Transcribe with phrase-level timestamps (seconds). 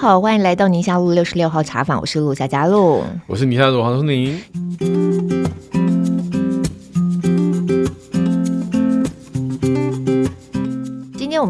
[0.00, 4.40] 好，欢迎来到宁夏路六十六号茶坊，我是陆佳佳璐，我是宁夏路黄松宁。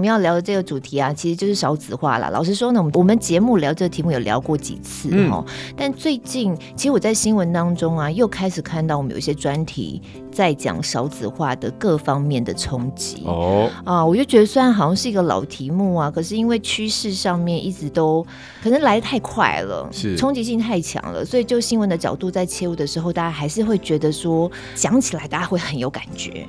[0.08, 2.30] 们要聊的这个主题啊，其实就是少子化啦。
[2.30, 5.44] 老实说呢，我们我们节目聊这个题目有聊过几次哦。
[5.46, 10.00] 嗯、但最近，其实我在新闻当中啊，又开始看到我们有一些专题
[10.32, 18.24] 在讲少子化的各方面的冲击哦啊，我就觉得虽然好像是一个老题目啊，可是因为趋势上面一直都
[18.62, 26.46] 可能来的太快了，是冲击性太强了，所以就新闻的角度在切入的时候，大家还是会觉得说讲起来大家会很有感觉，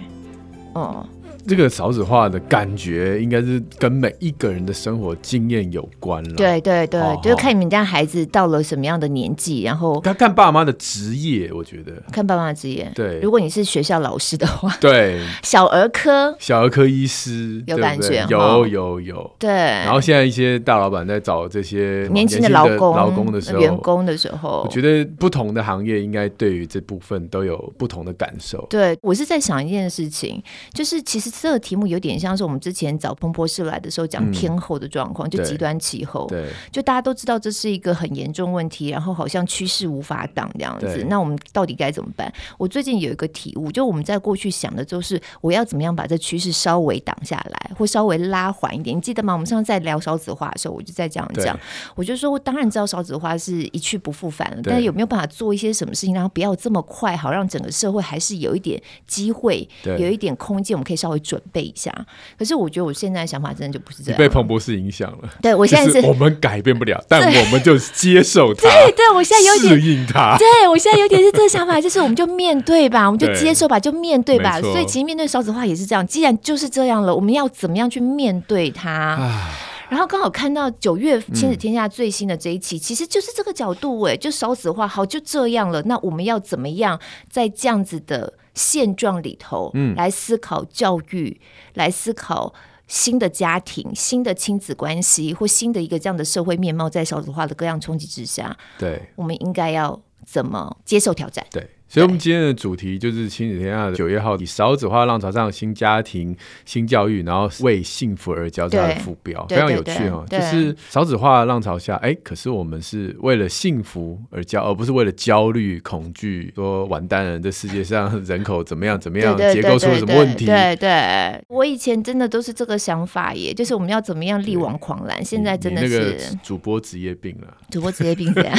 [0.74, 1.19] 哦、嗯。
[1.50, 6.36] 这个少子化的感觉，应该是跟每一个人的生活经验有关了。
[6.36, 12.92] 对对对，哦、就是看你们家孩子到了什么样的年纪，然后他看爸妈的职业，我觉得看爸妈的职业。
[12.94, 19.36] 对，如果你是学校老师的话，对，小儿科，小儿科医师有感觉，有有有。
[19.40, 28.66] 对，然后现在一些大老板在找这些年轻的劳工、劳工的时候，员工的时候，我觉得不同的行业应该对于这部分都有不同的感受。
[28.70, 30.42] 对，我是在想一件事情，
[30.74, 32.20] 就是其实这个题目有点。
[32.20, 41.06] 像是我们之前找彭博士来的时候讲天候的状况，嗯、就极端气候，对，就大家都知道这是一个很严重问题，然后好像趋势无法挡这样子。
[41.08, 42.32] 那我们到底该怎么办？
[42.58, 48.98] 我最近有一个体悟，就我们在过去想的就是我要怎么样把这趋势稍微挡下来，或稍微拉缓一点。
[48.98, 49.34] 你记得吗？
[49.34, 51.58] 我们上次在聊少子化的时候，我就在这样讲，
[51.96, 61.94] 我就说我当然知道少子化是一去不复返了，但是有没有办法做一些什么事情，然后不要这么快，好让整个社会还是有一点机会，有一点空间，我们可以稍微准备一下。
[62.38, 65.30] 可是我觉得我现在的想法真的就不是这样，被彭博士影响了。
[65.42, 68.62] 对，我现在是，我们改变不了， 但我们就接受它。
[68.62, 70.38] 对，对，我现在有点适应它。
[70.38, 74.60] 对，我现在有点是这个想法， 就是我们就面对吧，我们就接受吧，就面对吧。
[74.62, 79.50] 所以其实面对少子化也是这样，既然就是这样了，我们要怎么样去面对它？
[79.90, 85.82] 然后刚好看到九月《亲子天下》最新的这一期，嗯、其实就是这个角度，哎，就少子化，好，就这样了。
[85.88, 91.40] 那我们要怎么样在这样子的现状里头，嗯，来思考教育，
[91.76, 92.54] 来思考
[92.88, 101.46] 新的家庭、新的亲子关系，或新的一个这样的社会面貌，在少子化的各样冲击之下，对，我们应该要怎么接受挑战？
[101.50, 101.66] 对。
[101.90, 110.24] 所以，我们今天的主题就是《亲子天下》的九月号，以少子化浪潮上新家庭、新教育，然后为幸福而教，这样的副标非常有趣哦。
[110.30, 120.46] 就是少子化浪潮下，哎，可是我们是为了幸福而教，而不是为了焦虑、恐惧，说完蛋了，这世界上人口怎么样怎么样，结构出了什么问题？
[120.46, 125.26] 对对，我以前真的都是这个想法耶，就是我们要怎么样力挽狂澜。
[125.26, 128.56] 现在真的是那个主播职业病了，主播职业病这样，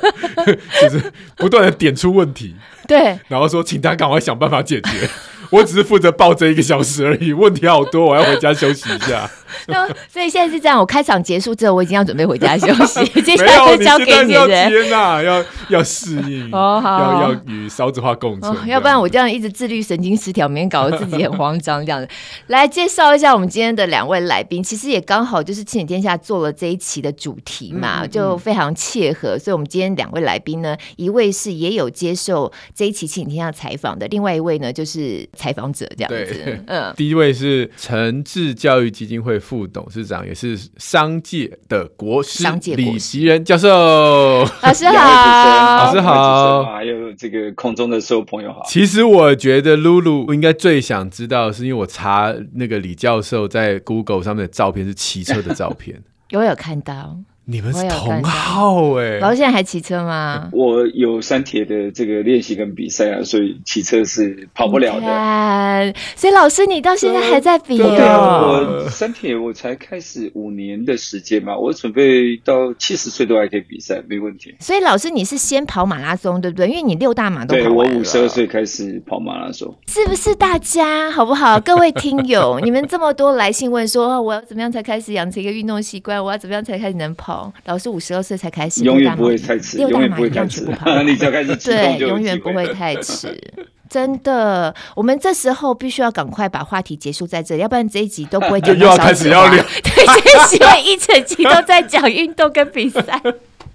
[0.80, 2.56] 就是不断的点出问题。
[2.86, 5.08] 对，然后说，请他赶快想办法解决。
[5.52, 9.30] 我只是负责抱这一个小时而已，问题好多，我要回家休息一下。
[10.08, 13.04] 所以现在是这样，我开场结束之后，我已经要准备回家休息。
[13.20, 14.46] 接下来就交给你了。
[14.48, 22.08] 天呐，要要适应哦，好，要要与少子化共存，要不然我这样一直自律神经失调，每天搞得自己很慌张这样子。
[22.46, 29.38] 来介绍一下我们今天的两位来宾，其实也刚好就是亲子天下做了这一期的主题嘛，就非常切合。
[29.38, 36.58] 所以，我们今天两位来宾呢，一位是也有接受这一期亲子天下采访的，另外一位呢就是采访者这样子。
[36.68, 39.38] 嗯， 第一位是诚志教育基金会。
[39.42, 42.44] 副董事长也是商界的国师
[42.76, 43.68] 李袭仁教授，
[44.62, 48.62] 老师好，老师好，还有这个空中的所有朋友好。
[48.66, 56.00] 其实我觉得露露应该最想知道，是因为我查那个李教授在 Google 上面的照片是骑车的照片，
[56.32, 57.18] 我有看到。
[57.44, 60.48] 你们是同号哎、欸，老师现在还骑车吗？
[60.52, 65.94] 我有三铁的这个练习跟比赛啊，所以骑车是跑不了的。
[66.14, 67.88] 所以老师你到现在还在比哦？
[67.88, 74.54] 对啊，我三铁我才开始五年的时间嘛，我准备到七十岁都还可以比赛，没问题。
[74.60, 76.68] 所以老师你是先跑马拉松对不对？
[76.68, 77.60] 因为你六大马都跑。
[77.60, 80.32] 对，我五十二岁开始跑马拉松，是不是？
[80.36, 81.58] 大家好不好？
[81.58, 86.22] 各位听友， 你们这么多来信问说，我要怎么样才开始养成一个运动习惯？
[86.22, 87.31] 我要怎么样才开始能跑？
[87.64, 90.90] 老师五十二岁才开始，永远不会太迟，六大马一样全部跑。
[91.04, 93.40] 你只要开始对，永远不会太迟。
[93.88, 98.76] 真的，我们这时候必须要赶快把话题结束在这里，要不然这一集都不会 讲。
[98.78, 103.02] 又要开始要聊， 对，这一集会一整集都在讲运动跟比赛。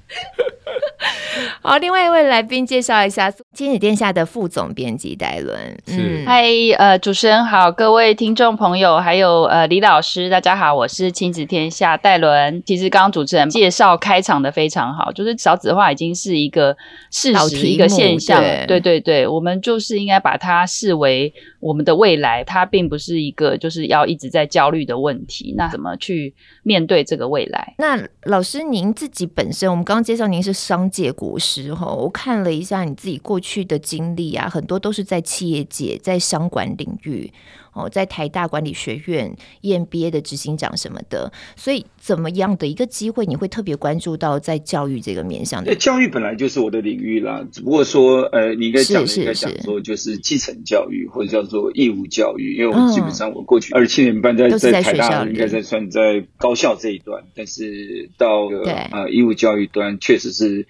[1.62, 5.78] 好，另外一位来宾介绍一下亲子殿下的副总编辑戴伦。
[5.88, 6.46] 嗯，嗨，
[6.78, 12.62] 呃，主持人好，各位听众朋友，还有呃李老师，大家好，我是亲子天下戴伦。
[12.66, 16.76] 其实刚刚主持人介绍开场的非常好，就是少子化已经是一个
[17.12, 18.42] 事实，一个现象。
[18.68, 25.54] 对对对，我们就是应该把它视为我们的未来，它并不是一个就是要一直在焦虑的问题。
[25.58, 26.34] 那怎么去
[26.64, 27.76] 面对这个未来？
[27.78, 37.34] 那老师您自己本身，我们刚刚介绍您是商界国师哈，我看了一下你自己过去的经历啊，很多都是在企业界，在商管领域。
[37.78, 45.76] 哦，在台大管理学院 EMBA 的执行长什么的，所以怎么样的一个机会，你会特别关注到在教育这个面向的？
[45.76, 58.48] 教育本来就是我的领域啦，只不过说，呃，你应该讲的应该讲说，就是基层教育或者叫做义务教育，因为我基本上我过去二十七年半在在台大，应该在算在高校这一段，但是到
[58.92, 60.66] 呃义务教育端，确实是。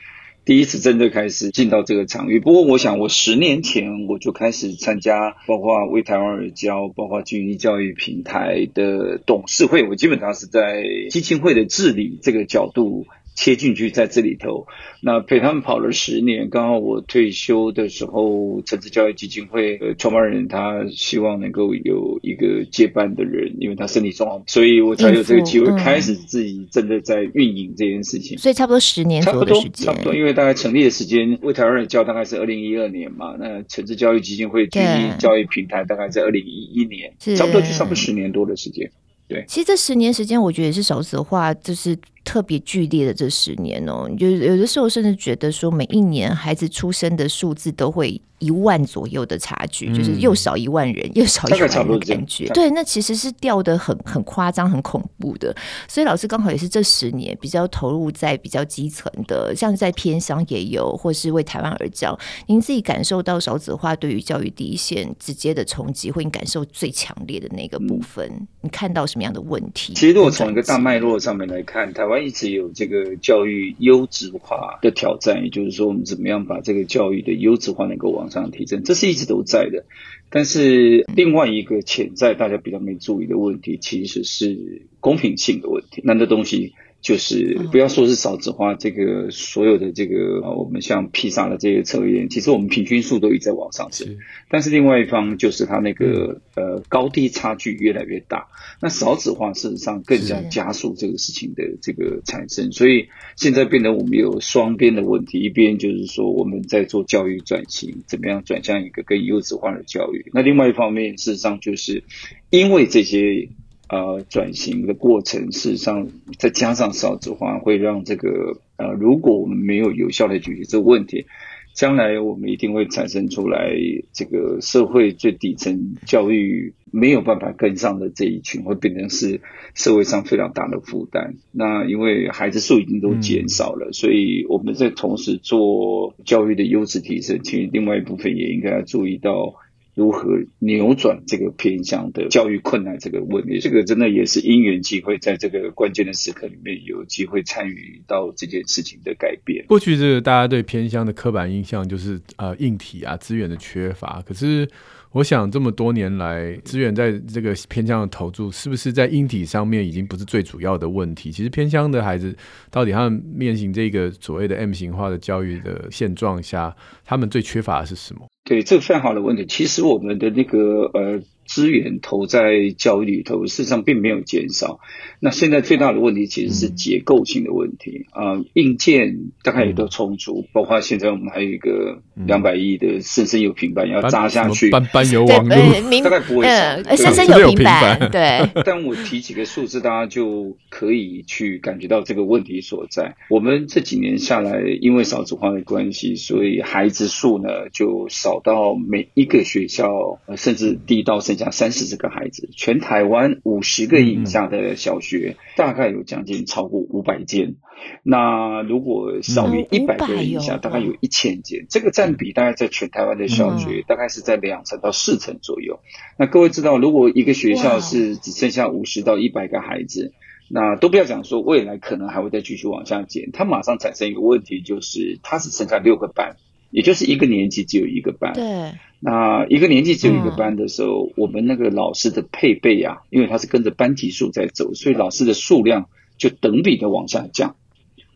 [0.48, 13.08] 第一次真的开始进到这个场域，不过我想我十年前我就开始参加，包括为台湾而教，包括军医教育平台的董事会，我基本上是在基金会的治理这个角度。
[13.38, 14.66] 切进去在这里头，
[15.00, 28.36] 那陪他们跑了十年，刚好我退休的时候，城市教育基金会呃创办人他希望能够有一个接班的人，因为他身体状况，所以我才有这个机会开始自己真的在运营这件事情。
[28.36, 38.90] 嗯、所以差不多十年差不多，差不多，因为大概成立的时间，为台湾而教大概是二零一二年嘛，那城市教育基金会均一教育平台大概在二零一一年，差不多就差不多十年多的时间。
[39.28, 41.96] 对，其实这十年时间，我觉得也是少子化，就是。
[42.28, 52.50] 特别剧烈的这十年哦，就有的时候甚至觉得说，每一年孩子出生的数字都会一万左右的差距，嗯、就是又少一万人，又少一万人的感觉。
[52.50, 55.56] 对，那其实是掉的很很夸张、很恐怖的。
[55.88, 62.20] 所以老师刚好也是这十年比较投入在比较基层的，像在偏乡也有，或是为台湾而教。
[62.48, 69.94] 您自己感受到少子化对于教育第一线直接的冲击，或你感受最强烈的那个部分，嗯、你看到什么样的问题？
[69.94, 72.17] 其实如果从一个大脉络上面来看，台湾。
[72.20, 79.86] 一直有这个教育优质化的挑战，也就是说，我们怎么样把这个教育的优质化能够往上提升，这是一直都在的。
[80.30, 86.02] 但是另外一个潜在大家比较没注意的问题，其实是公平性的问题。
[86.04, 86.74] 那这东西。
[87.00, 94.18] 就是不要说是少子化，这个所有的这个啊，我们像披萨的这些测验，其实我们平均数都一直在往上升。
[94.50, 98.48] 但是另外一方就是它那个呃高低差距越来越大。
[98.82, 110.30] 那少子化事实上更加加速这个事情的这个产生，所以现在变得我们有双边的问题，一边就是说我们在做教育转型，怎么样转向一个更优质化的教育。
[110.34, 112.04] 那另外一方面，事实上就是
[112.50, 113.50] 因为这些。
[113.90, 121.26] 呃，转型的过程，事实上再加上少子化，会让这个呃，如果我们没有有效的解决这个问题，
[121.74, 123.72] 将来我们一定会产生出来
[124.12, 129.40] 这个社会最底层教育没有办法跟上的这一群，会变成是
[129.74, 131.36] 社会上非常大的负担。
[131.54, 139.56] 那因为孩子数已经都减少了，所以我们在同时做教育的优质提升，其实另外一部分也应该注意到。
[139.98, 140.30] 如何
[140.60, 143.60] 扭转这个偏向的教育困难这个问题？
[143.60, 149.66] 这个真的也是因缘机会，在这个关键的时刻里面有机会参与到这件事情的改变。
[149.68, 154.70] 过去这个大家对偏乡的刻板印象就是呃硬体啊资源的缺乏，可是
[155.12, 161.32] 我想这么多年来资源在这个偏向的投注，是不是在硬体上面已经不是最主要的问题？
[161.32, 162.36] 其实偏向的孩子
[162.70, 166.76] 到底他们面临这个所谓的 M 型化的教育的现状下，
[167.06, 168.28] 他们最缺乏的是什么？
[168.44, 169.46] 对，这个非常好的问题。
[169.46, 171.22] 其实我们的那个呃。
[171.48, 174.80] 资源投在教育里头，事实上并没有减少。
[175.20, 186.96] 那现在最大的问题其实是结构性的问题啊、嗯呃，硬件大概也都充足，嗯、包括现在我们还有一个两百亿的生生有平板要扎下去，班班有网络，大概不会少。
[186.98, 188.50] 生生有平板，对。
[188.66, 193.16] 但我提几个数字，大家就可以去感觉到这个问题所在。
[193.30, 199.88] 我们这几年下来，因为少子化的关系，所以孩子数呢就少到每一个学校，
[200.36, 201.37] 甚至低到甚。
[201.38, 207.56] 讲三四十个孩子，全台湾五十个以下的小学，嗯、大概有将近超过五百间。
[208.04, 211.68] 那如果少于一百个以下，大概有一千间。
[211.70, 215.80] 这个占比大概在全台湾的小学，大概是在两成到四成左右。
[216.18, 220.12] 那各位知道，如果一个学校是只剩下五十到一百个孩子，
[220.50, 226.36] 那都不要讲说未来可能还会再继续往下减，它马上产生一个问题，就是它只剩下六个班。
[226.70, 228.74] 也就是一个年级只有一个班，对。
[229.00, 237.56] 那一个年级只有一个班的时候，嗯、我们那个老师的配备啊，因为他是跟着班级数在走，所以老师的数量就等比的往下降。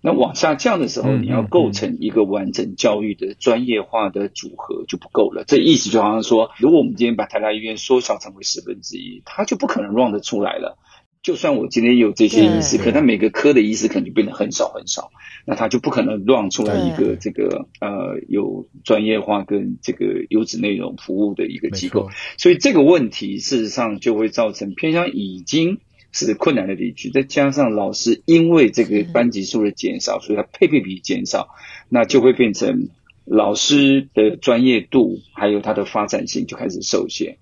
[0.04, 5.44] 那往下降的时候，你要构成一个完整教育的专业化的组合就不够了。
[5.46, 10.80] 这意思就好像说，如果我们今天把台大医院缩小成为十分之一，它就不可能 run 得出来了。
[11.24, 15.12] 就算我今天有这些医师，可他每个科的医师可能就变得很少很少，
[15.46, 22.10] 那他就不可能 run 出来一个这个呃有专业化跟这个优质内容服务的一个机构。
[22.38, 25.78] 所以这个问题事实上就会造成偏向已经
[26.12, 31.50] 是困难的地区，再加上老师因为这个班级数的减少，所以他配备比减少，
[31.88, 32.90] 那就会变成
[33.26, 37.38] 老师的专业度还有他的发展性就开始受限。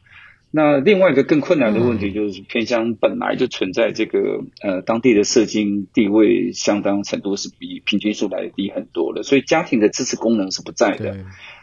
[0.51, 11.17] 那另外一个更困难的问题就是，偏乡本来就存在这个呃当地的社经地位相当程度是比平均数来的低很多的，所以家庭的支持功能是不在的。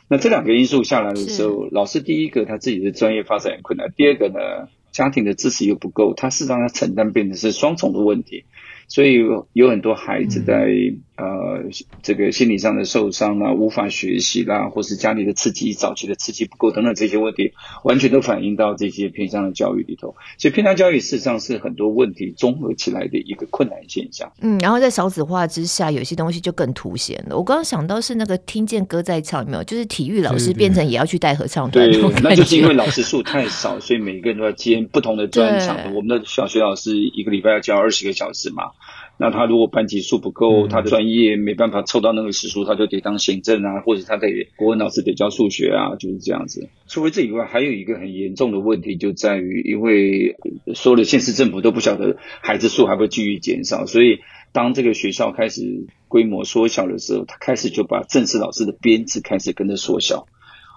[0.09, 8.45] 那这两个因素下来的时候，老师第一个他自己的专业发展很困难，第二个呢，家庭的支持又不够，他事实上要承担变成是双重的问题。
[8.87, 9.19] 所以
[9.53, 11.65] 有很多孩子在、嗯、呃
[12.03, 17.53] 这个心理上的受伤啊，无法学习啦，或是家里的刺激早期的刺激不够等等这些问题，
[17.85, 20.15] 完全都反映到这些偏向的教育里头。
[20.39, 24.31] 所以偏向教育事实上是很多问题综合起来的一个困难现象。
[24.41, 27.37] 嗯，然后在少子化之下，有些东西就更凸显了。
[27.37, 29.65] 我刚刚想到是那个听见歌在唱，有没有？
[29.65, 31.91] 就是体育老师变成也要去带合唱团。
[31.91, 35.95] 对，那就是因为老师数太少，所以每个人都要兼不同的专长。
[35.95, 38.73] 我们的小学老师一个礼拜要教二十个小时嘛。
[39.19, 46.69] 那他如果班级数不够，他的专业没办法凑到那个时数，他就得当行政啊，或者他得国文老师得教数学啊，就是这样子。
[46.87, 50.37] 除了这以外，还有一个很严重的问题就在于，因为
[50.75, 54.19] 所有的县市政府都不晓得孩子数还会继续减少，所以
[54.53, 60.27] 当这个学校开始规模缩小的时候，他开始就把正式老师的编制开始跟着缩小。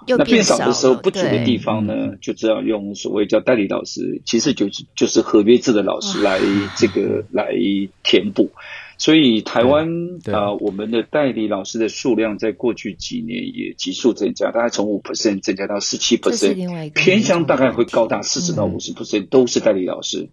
[0.08, 6.39] 那变少的时候，不足的地方呢，就只要用所谓叫代理老师，其实就是就是合约制的老师来
[6.75, 7.53] 这个 来
[8.03, 8.51] 填补。
[8.98, 9.88] 所以台湾
[10.25, 20.24] 啊、呃，我们的代理老师的数量在过去几年也急速增加，大概从五 percent 增加到十七 percent，偏向大概会高达四十到五十 percent 都是代理老师。
[20.24, 20.29] 嗯，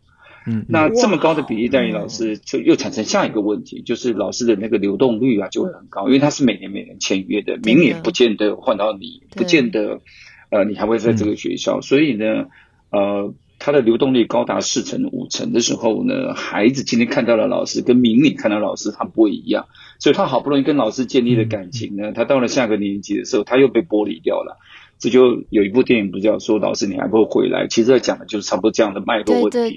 [0.68, 10.00] 那这么高的比例代理老师，就又产生下一个问题，就是老师的那个流动率啊就会很高，因为他是每年每年签约的，明年不见得换到你，不见得
[10.50, 12.46] 呃你还会在这个学校，所以呢，
[12.90, 19.66] 呃，他的流动率高达四成五成的时候呢，孩子今天看到了老师跟明年看到老师他不会一样，
[19.98, 24.58] 所以他好不容易跟老师建立了感情呢，他到了下个年级的时候，他又被剥离掉了。
[24.98, 27.66] 这就有一部电影，不叫说老师你还不会回来？
[27.68, 29.50] 其实在讲的就是差不多这样的脉络问题。
[29.50, 29.76] 对对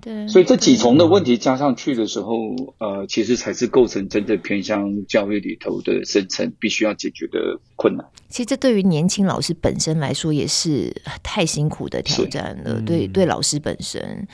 [0.00, 0.28] 对，对。
[0.28, 2.34] 所以这几重的问题加上去的时候，
[2.78, 8.06] 呃，其实才是构成真正偏向教育里头的深层必须要解决的困难。
[8.28, 12.80] 其实这对于年轻老师本身来说也是太辛苦的挑战了。
[12.82, 14.28] 对对，老师本身，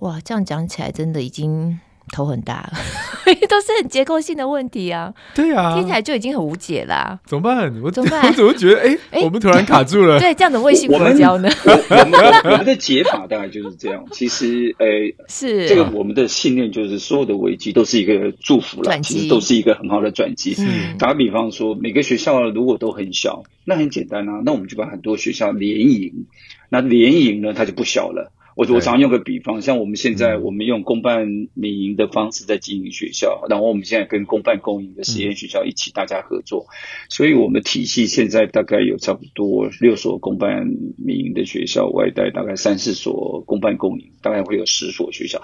[0.00, 1.80] 哇，这样讲起来真的已经。
[2.08, 2.70] 头很大，
[3.48, 5.12] 都是很结构性的问题啊。
[5.34, 7.18] 对啊，听起来就已经很无解啦。
[7.26, 7.72] 怎么办？
[7.82, 8.24] 我怎么办？
[8.28, 10.18] 我怎么觉得哎，欸 欸、我们突然卡住了？
[10.18, 11.48] 对，这样的为幸福而教呢？
[11.64, 14.04] 我们我们的解法大概就是这样。
[14.12, 20.54] 其实，哎、欸，是这个我们的信念就是所有的危机都是一个祝福了，其实都是一个很好的转机。
[20.58, 26.26] 嗯，打个比方说，每个学校如果都很小，那很简单啊，那我们就把很多学校联营，
[26.70, 28.32] 那联营呢，它就不小了。
[28.58, 36.66] 我我常用个比方，像我们现在我们用公办民营的方式在经营学校，然后我们现在跟公办公营的实验学校一起大家合作，
[37.08, 45.40] 所以我们体系现在大概有差不多六所公办民营的学校，外带大概三四所公办公营，大概会有十所学校。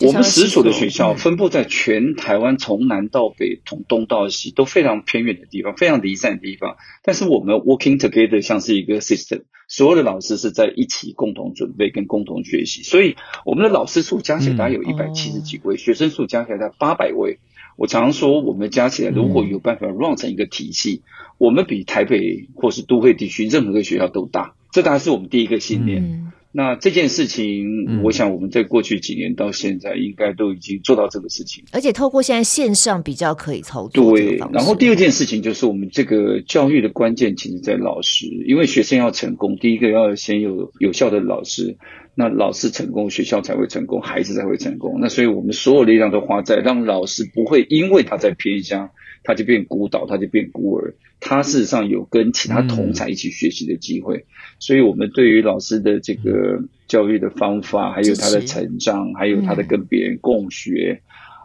[0.00, 6.76] 我们十所的学校分布在全台湾，从南到北，从东到西，都非常偏远的地方，非常离散的地方。
[7.02, 9.44] 但是我们 working together 像是一个 system，
[9.74, 12.82] 所有的老师是在一起共同准备跟共同学习。
[12.82, 17.38] 所以我们的老师数加起来大概有一百七十几位，学生数加起来在八百位。
[17.76, 21.00] 我常常说，我们加起来如果有办法 run 成一个体系，
[21.38, 24.52] 我们比台北或是都会地区任何一个学校都大。
[24.72, 26.30] 这当然是我们第一个信念。
[26.54, 31.64] 那这件事情，嗯、我想我们在过去几年到现在，应该都已经做到这个事情。
[31.72, 34.14] 而且透过现在线上比较可以操作。
[34.14, 41.78] 对，然后第二件事情就是我们这个教育的关键，其实在老师，因为学生要成功，第一个要先有有效的老师，
[42.14, 44.98] 那老师成功，学校才会成功，孩子才会成功。
[45.00, 48.90] 那所以我们所有力量都花在让老师不会因为他在偏乡，
[49.24, 50.94] 他就变孤岛，他就变孤儿。
[51.20, 54.26] 他事实上有跟其他同才一起学习的机会，嗯、
[54.58, 61.02] 所以我们对于老师的这个教育的方法，还有他的成长，还有他的跟别人共学，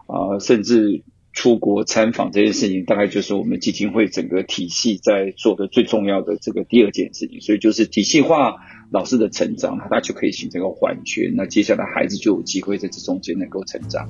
[0.08, 7.40] 啊、呃，甚至出国参访这件事情，大概就是我们基金会整个体系在做的最重要的这个第二件事情。
[7.40, 8.56] 所以就是体系化
[8.90, 14.10] 老师的成长，他就可以形成一个环圈，那接下来孩子就有机会在这中间能够成长。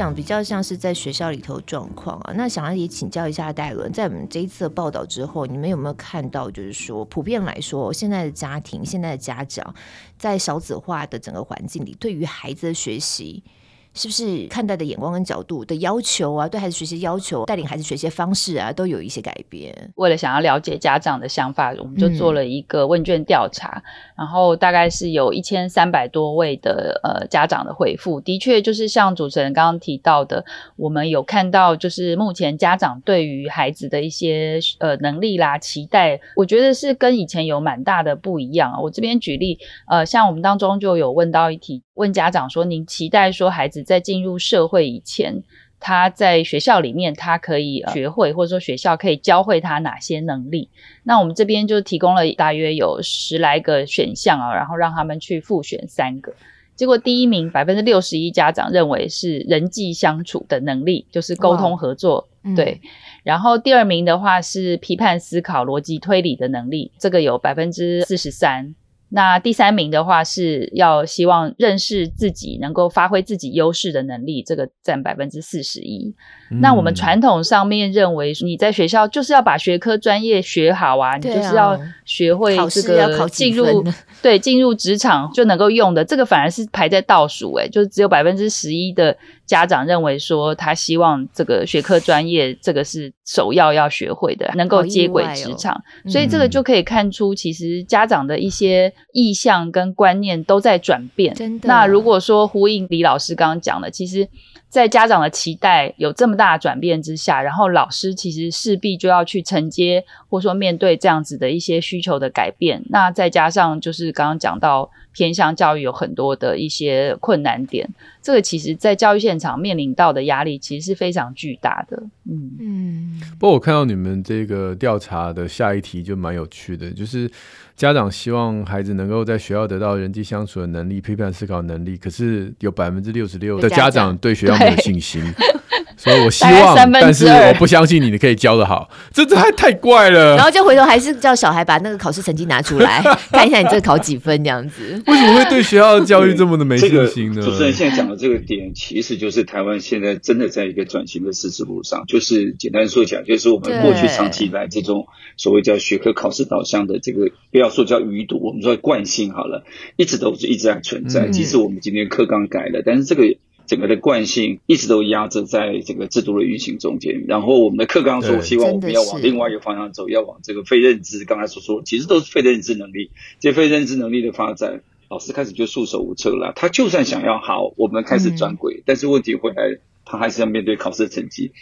[0.00, 2.32] 讲比较像是在学校里头状况啊。
[2.34, 9.74] 那想要也请教一下戴伦，在我们这一次的报道之后，你们有没有看到，就是说普遍来说，现在的家庭、现在的家长，
[10.16, 13.44] 在少子化的整个环境里，对于孩子的学习，
[13.92, 16.48] 是不是看待的眼光跟角度的要求啊？
[16.48, 19.74] 对孩子学习要求，带领孩子学习方式啊，都有一些改变。
[19.96, 23.82] 为了想要了解家长的想法，我们就做了一个问卷调查，嗯、
[24.18, 28.20] 然后大概是有一千三百多位的呃家长的回复。
[28.20, 30.44] 的确，就是像主持人刚刚提到的，
[30.76, 38.80] 我们有看到，就是目前家长对于孩子的一些呃能力啦、期待，我觉得是跟以前有蛮大的不一样。
[38.80, 41.82] 我这边举例，呃，像我们当中就有问到一题。
[41.94, 45.42] 问家长说：“您期待说孩子在进入社会以前，
[45.78, 50.68] 他在学校里面他可以学会，或者说学校可以教会他哪些能力？”
[51.04, 56.34] 那我们这边就提供了大约有十来个选项啊，然后让他们去复选三个。
[56.76, 62.80] 结果第一名百分之六十一家长认为是人际相处的能力，就是沟通合作，对。
[63.22, 68.74] 然后第二名的话是批判思考、逻辑推理的能力，这个有百分之四十三。
[69.12, 76.14] 那第三名的话是要希望认识自己，能够发挥自己优势的能力，这个占百分之四十一。
[76.50, 83.84] 嗯、那我们传统上面认为，你在学校就是要把学科专业学好啊，你就是要学会这个进入
[84.22, 89.16] 对进入职场就能够用的，这个反而是排在倒数，诶，就是只有百分之十一的
[89.50, 101.34] 家长认为说他希望这个学科专业这个是首要要学会的，能够接轨职场，哦、所以这个就可以看出，其实家长的一些意向跟观念都在转变。
[101.34, 104.28] 真的，那如果说呼应李老师刚刚讲的，其实。
[104.70, 112.80] 在家长的期待有这么大的转变之下，然后老师其实势必就要去承接，或者说面对这样子的一些需求的改变。
[112.88, 117.88] 那再加上就是刚刚讲到偏向教育有很多的一些困难点，
[118.22, 122.02] 这个其实在教育现场面临到的压力其实是非常巨大的。
[122.28, 123.20] 嗯嗯。
[123.38, 127.30] 不过我看到你们这个调查的下一题就蛮有趣的，就是。
[127.76, 135.24] 家长希望孩子能够在学校得到人际相处的能力、批判思考能力，可是有百分之六十六的家长对学校没有信心。
[136.02, 140.34] 所以我希望，但是我不相信你，你可以教的好，这这还太怪了。
[140.34, 145.02] 然后就回头还是叫小孩把那个考试成绩拿出来， 看一下你这考几分这样子。
[145.06, 147.34] 为什么会对学校的教育这么的没信心呢？
[147.34, 152.04] 这个主持人现在讲的这个点，其实就是台湾现在真的在一个转型的十字路上。
[152.08, 159.64] 就是简单说讲，就是我们过去长期以来这种所谓叫学科考试导向的这个，不要说叫余毒，我们说惯性好了，
[159.96, 161.28] 一直都是一直在存在。
[161.28, 163.36] 即使我们今天课纲改了，但是这个。
[163.70, 171.24] 整个的惯性一直都压制在这个制度的运行中间，然后我们的课纲说，希望我们要往另外一个方向走，要往这个非认知。
[171.24, 173.12] 刚才所说，其实都是非认知能力。
[173.38, 176.52] 这非认知能力的发展，老师开始就束手无策了。
[176.56, 181.52] 他就算想要好，我们开始转轨，嗯、但是问题回来，他还是要面对考试成绩。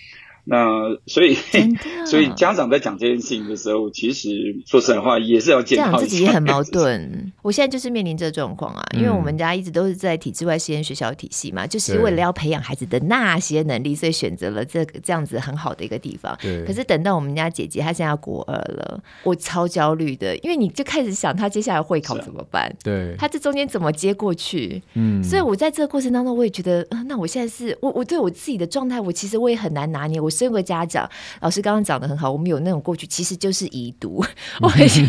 [0.51, 0.67] 那
[1.07, 1.37] 所以，
[2.09, 4.31] 所以家长在讲这件事情的时候，其实
[4.65, 7.33] 说实话也是要检讨自己也很矛盾。
[7.43, 16.35] 我现在就是面临这状况啊，因为我们家一直都是在体制外实验学校体系嘛，就是为了要培养孩子的那些能力，所以选择了这个这样子很好的一个地方。
[16.67, 22.75] 可是等到我们家姐姐她现在要国二了，我超焦虑的，因为你就开始想她接下来会考怎么办？
[22.83, 24.83] 对，她这中间怎么接过去？
[24.95, 30.19] 嗯，所以我在这个过程当中，我也觉得，那我现在是我我对我自己的状态，我其实我也很难拿捏。
[30.19, 30.31] 我。
[30.39, 34.25] 身为家长，老师刚刚讲的很好，我们有那种过去，其实就是遗毒。
[34.63, 35.05] 我就是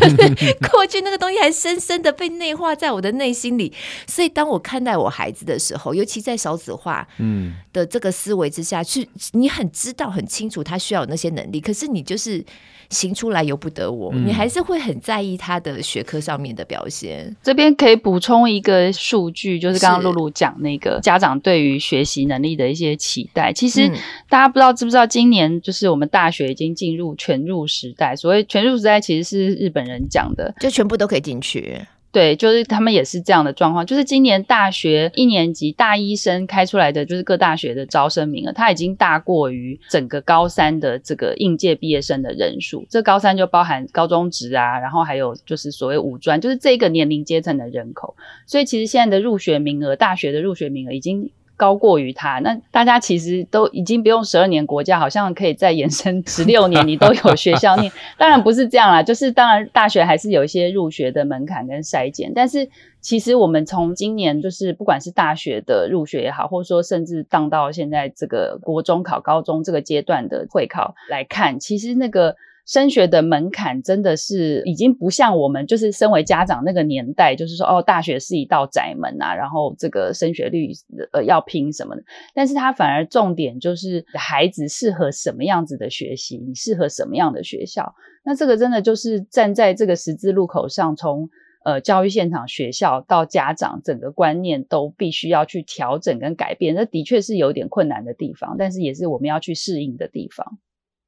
[0.72, 3.72] 过去那个东西还深深的被内化在我的内心里，
[4.06, 12.44] 所以当我看待我孩子的时候，尤其在少子化嗯的这个思维之下，是你很知道很清楚他需要有那些能力，可是你就是。
[12.90, 17.34] 行出来由不得我，嗯、你还是会很在意他的学科上面的表现。
[17.42, 23.52] 这边可以补充一个数据，就是刚刚露露讲那个家长对于学习能力的一些期待。
[23.52, 23.88] 其实
[24.28, 28.14] 大家不知道知不知道，今年就是我们大学已经进入全入时代。
[28.16, 31.80] 所谓全入时代，其实是日本人讲的，就全部都可以进去。
[32.12, 42.84] 对，就是他们也是这样的状况，就是今年大学一年级大一生开出来的，就是各大学的招生名额，它已经大过于整个高三的这个应届毕业生的人数。
[42.90, 48.16] 这高三就包含高中职啊，然后还有就是所谓五专，就是这个年龄阶层的人口。
[48.46, 51.30] 所以其实现在的入学名额，大学的入学名额已经。
[51.60, 57.92] 高过于他，那大家其实都已经不用十二年国家，好像可以再延伸 十六年，你都有学校念。
[58.16, 62.66] 当然不是这样啦，就是当然大学还是有一些入学的门槛跟筛检，但是
[63.02, 72.36] 其实我们从今年就是不管是大学的入学也好，或者说甚至当到现在这个国中考高中这个阶段的会考来看，其实那个。
[72.70, 80.70] 升学的门槛真的是已经不像我们就是身为家长那个年代，就是说哦，大学是一道窄门啊，然后这个升学率
[81.12, 82.02] 呃要拼什么的。
[82.32, 87.92] 但是它反而重点就是孩子适合什么样子的学习，你适合什么样的学校。
[88.24, 91.28] 那这个真的就是站在这个十字路口上，从
[91.64, 96.76] 呃教育现场、学校到家长，整个观念都必须要去调整跟改变。
[96.76, 100.60] 这的确是有点困难的地方，但是也是我们要去适应的地方。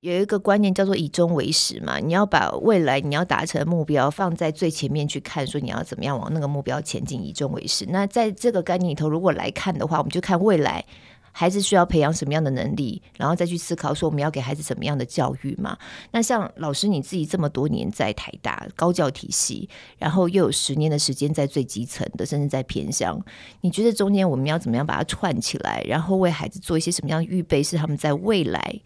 [0.03, 7.87] 有一个观念叫做以终为始嘛，你要把未来你要达成的目标放在最前面去看，说你要怎么样往那个目标前进，以终为始。
[7.89, 10.85] 那在这个概念里头，如果来看的话，我们就看未来
[11.31, 15.79] 孩子需要培养什么样的能力，然后再去思考说我们要给孩子什么样的教育嘛。
[16.11, 23.25] 那像老师你自己这么多年在台大高教体系，然后又有十年的时间在最基层的，甚至在偏乡，
[23.61, 28.81] 你觉得中间我们要怎么样把它串起来，然后为孩子做一些什么样的预备，是他们在未来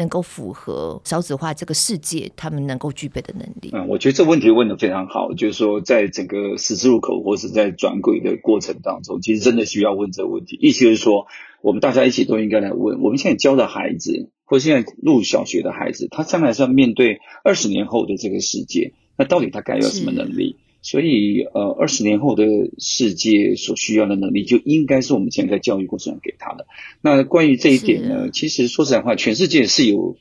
[0.00, 3.68] 能够符合少子化这个世界，他们能够具备的能力。
[3.74, 10.56] 嗯，我觉得这问题问的非常好，就是说，在整个十字路口或是在转轨的过程当中，其实真的需要问这个问题。
[10.58, 11.26] 意思就是说，
[11.60, 20.56] 我们大家一起都应该来问：我们现在教的孩子，或现在入小学的孩子，他将来是要面对二十年后的这个世界，那到底他该有什么能力？
[20.82, 22.44] 所以，呃，二十年后的
[22.78, 26.66] 世界所需要的能力，就应该是我们现在在教育过程中给他的。
[27.02, 30.16] 那关于这一点呢，其实说实在话，全世界是有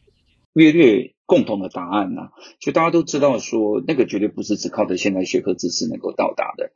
[0.54, 2.32] 略略共同的答案呐、啊。
[2.60, 6.72] 就大家都知道说，那个绝对不是只靠着现代学科知识能够到达的。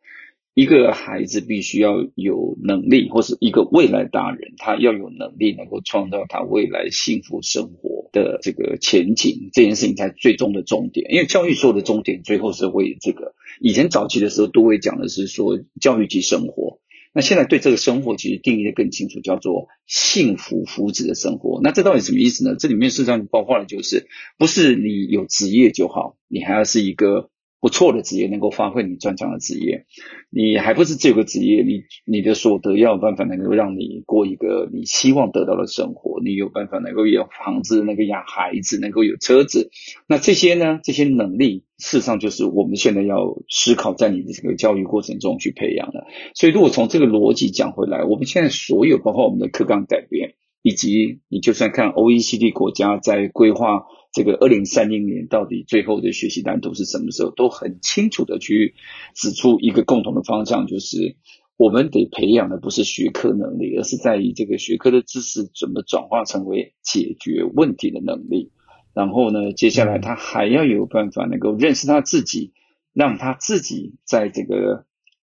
[0.55, 11.11] 一个孩子必须要有能力，或是一个未来大人，他要有能力能够创造他未来幸福生活的这个前景，这件事情才最终的终点。
[11.11, 13.33] 因为教育所有的终点，最后是为这个。
[13.61, 16.79] 以前早期的时候，都会讲的是说教育及生活。
[17.15, 21.61] 那现在对这个生活其实定义的更清楚，叫做幸福福祉的生活。
[21.63, 22.55] 那这到底什么意思呢？
[22.59, 24.05] 这里面事实上包括的就是，
[24.37, 27.31] 不是你有职业就好，你还要是一个。
[27.63, 29.85] 不错的职业，能够发挥你专长的职业，
[30.29, 39.71] 你还不是只有个职业，你你的所得要有办法能够让你过一个你希望得到的生活，你有办法能够有房子，能够养孩子，能够有车子，
[40.09, 46.05] 那这些呢，这些能力，事实上就是我们现在要思考在你的这个教育过程中去培养的。
[46.35, 53.85] 所以，如果从这个逻辑讲回来，我们现在所有包括我们的课纲改变，以及你就算看 OECD 国家在规划。
[54.13, 57.31] 这个二零三零年到底最后的学习蓝图是什么时候？
[57.31, 58.75] 都很清楚的去
[59.15, 61.17] 指出一个共同的方向，就是
[61.57, 68.51] 我们得培养的不是学科能力，而是在于这个学科的知识怎么转化成为解决问题的能力。
[68.93, 72.53] 然后呢，接下来他还要有办法能够认识他自己，
[72.93, 74.85] 让他自己在这个。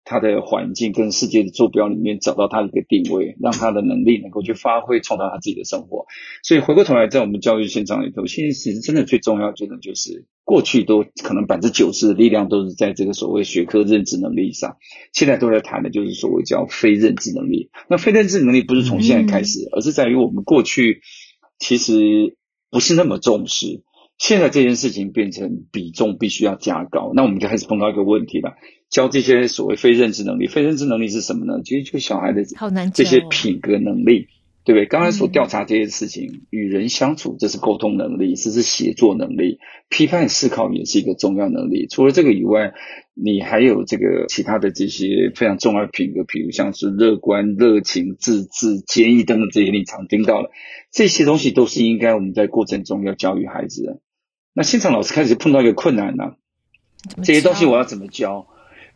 [0.07, 6.07] 他的环境跟世界的坐标里面找到他的一个定位，让他的能力能够去发挥，创造他自己的生活。
[6.45, 14.77] 所以回过头来，在我们教育现场里头，现在其实真的最重要，真的就是过去都可能百分之九十的力量都是在这个所谓学科认知能力上，
[15.13, 17.71] 现在都在谈的就是所谓叫非认知能力。
[17.91, 21.01] 那非认知能力不是从现在开始，而是在于我们过去
[21.59, 22.37] 其实
[22.71, 23.83] 不是那么重视。
[24.19, 28.55] 现在这件事情变成比重必须要加高，那我们就开始碰到一个问题了：
[28.89, 31.61] 教这些所谓非认知能力，非认知能力是什么呢？
[31.65, 32.45] 其实就小孩的
[32.95, 34.29] 这些品格能力，
[34.65, 34.87] 对不对？
[34.87, 41.89] 刚才所调查这些事情，与人相处，这是沟通能力，这是协作能力，批判思考也是一个重要能力。
[41.89, 42.75] 除了这个以外，
[43.13, 50.51] 你还有这个其他的这些非常重要的品格，比如像是乐观、热情、自制、坚毅等等这些，你常听到了
[50.93, 54.01] 这些东西，都是应该我们在过程中要教育孩子的。
[54.55, 56.37] 那现场老师开始碰到一个困难呢、啊，
[57.25, 58.47] 这些东西我要怎么教？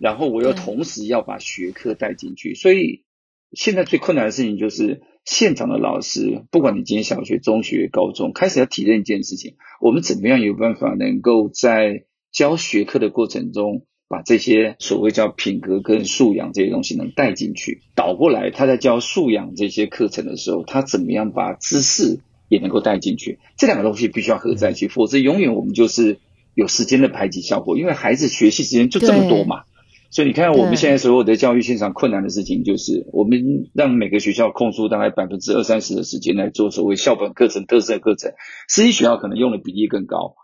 [0.01, 3.05] 然后我又同时要把学科带进去，所以
[3.53, 17.83] 现在最困难的事情就是现场的老师，不管你今天小学、中学、高中，开始要体认一件事情：我们怎么样有办法能够在教学科的过程中，把这些所谓叫品格跟素养这些东西能带进去？
[17.95, 22.21] 倒过来，他在教素养这些课程的时候，他怎么样把知识？
[22.49, 26.19] 也能够带进去，这两个东西必须要合在一起，否则永远我们就是
[26.53, 27.79] 有时间的排挤效果。
[27.79, 29.63] 因为孩子学习时间就这么多嘛，
[30.11, 38.33] 所以你看我们现在所有的教育现场困难的事情，就是我们让每个学校空出大概百分之二三十的时间来做所谓校本课程、特色课程，
[38.69, 40.35] 私立学校可能用的比例更高。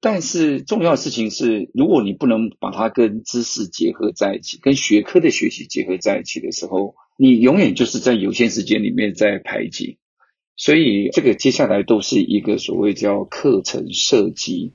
[0.00, 9.98] 但是重要的事情是，如果你不能把它跟知识结合在一起，跟学科的学习结合在一起的时候，你永远就是在有限时间里面在排挤。
[10.54, 14.72] 所以，这个接下来都是一个所谓叫课程设计，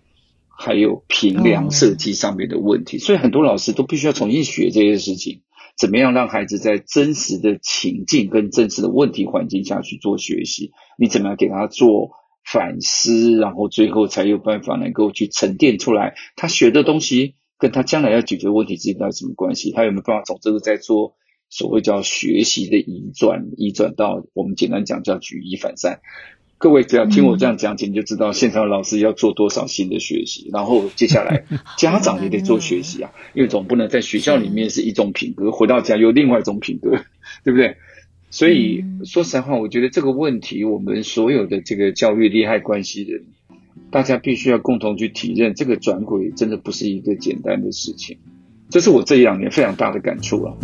[0.58, 2.98] 还有评量设计上面的问题。
[2.98, 5.42] 所以，很多老师都必须要重新学这些事情，
[5.78, 10.72] 怎么样让孩子在真实的情境跟真实的问题环境下去做学习？
[10.98, 12.12] 你怎么样给他做
[12.46, 19.72] 反思，然后最后才有办法能够去沉淀出来他学的东西跟他将来要解决问题之间到底什么关系？
[19.72, 21.16] 他有没有办法从这个在做
[21.50, 26.02] 所谓叫学习的移转，移转到我们简单讲叫举一反三。
[26.64, 31.44] 各位只要听我这样讲解，你就知道现场老师要做多少新的学习，然后接下来
[31.78, 36.92] 家长也得做学习啊，因为总不能在学校里面是一种品格，回到家又另外一种品格，
[37.44, 37.76] 对不对？
[38.30, 43.26] 所以说实话，我觉得这个问题，我们所有的这个教育利害关系人，
[43.92, 48.20] 大家必须要共同去体认，这个转轨真的不是一个简单的事情，
[48.70, 50.56] 这是我这一两年非常大的感触啊。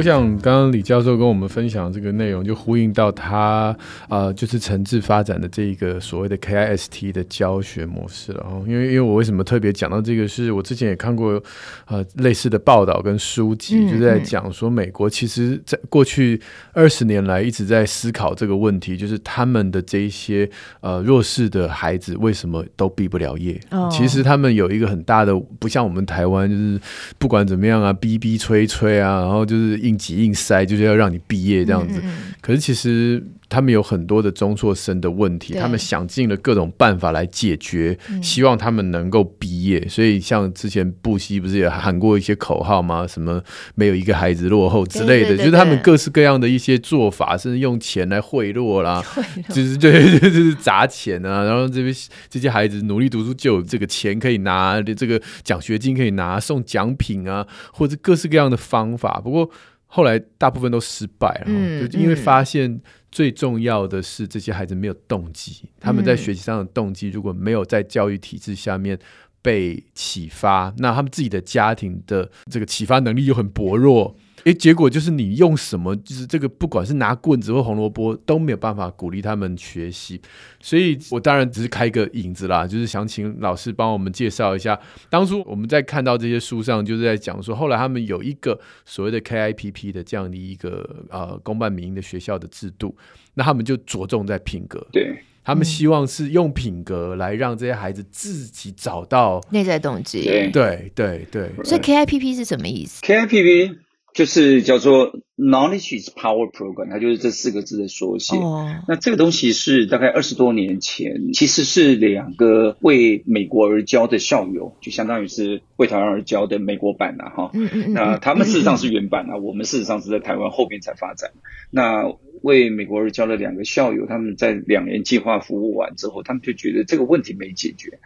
[0.00, 3.76] 我想，刚刚李教授跟我们分享这个内容，就呼应到他
[4.08, 8.46] 呃，就是诚志发展的这一个所谓的 KIST 的教学模式了。
[8.66, 11.42] 因为，因为我为什么特别讲到这个，是我之前也看过
[11.86, 16.40] 呃类似的报道跟书籍，就在讲说，美国其实在过去
[16.72, 20.48] 二十年来一直在思考这个问题，就是他们的这一些
[20.80, 23.60] 呃弱势的孩子为什么都毕不了业？
[23.90, 26.80] 其实他们有一个很大的，不像我们台湾，就是
[27.18, 29.89] 不管怎么样啊，逼逼催催啊，然后就是。
[29.90, 32.00] 硬挤硬塞，就是要让你毕业这样子。
[32.40, 39.86] 可是其实他们有很多的中辍生的问题，他们想尽了各种办法来解决，希望他们能够毕业。
[39.88, 43.04] 所以像之前布希不是也喊过一些口号吗？
[43.06, 43.42] 什么
[43.74, 49.04] 没有一个孩子落后之类的，就是他们各式各样的一些做法，甚至用钱来贿赂啦，
[49.50, 51.92] 就是对，就是砸钱啊，然后这边
[52.28, 59.20] 这些孩子努力读书就有这个钱可以拿，这个奖学金可以拿，送奖品啊，或者各式各样的方法。
[59.24, 59.50] 不过。
[59.92, 68.98] 后来大部分都失败了，嗯，就因为发现最重要的是这些孩子没有动机，他们在学习上的动机如果没有在教育体制下面
[69.42, 74.16] 被启发，那他们自己的家庭的这个启发能力又很薄弱。
[74.44, 80.20] 诶，结果就是你用什么，就是这个，不管是拿棍子或红萝卜，都没有办法鼓励他们学习。
[80.60, 92.96] 所以我当然只是开个引子啦，就是想请老师帮我们介绍一下，当初我们在看到这些书上，就是在讲说，后来他们有一个所谓的 KIPP 的这样的一个呃公办民营的学校的制度，
[93.34, 101.64] 那他们就着重在品格，对，他们希望是用品格来让这些孩子自己找到内在动机，对对对对。
[101.64, 103.76] 所以 KIPP 是什么意思？KIPP。
[104.20, 108.36] 就是叫做 Knowledge is Power Program，它就是这四个字的缩写。
[108.36, 108.68] Oh.
[108.86, 117.30] 那这个东西是大概二十多年前，其实是两个为美国而教的校友，就相当于是为台湾而教的美国版啊。
[117.30, 117.52] 哈。
[117.94, 121.30] 那他们事实上是原版啊，我们事实上是在台湾后面才发展。
[121.70, 128.00] 那为美国而教的两个校友，他们在两年计划服务完之后，他们就觉得这个问题没解决。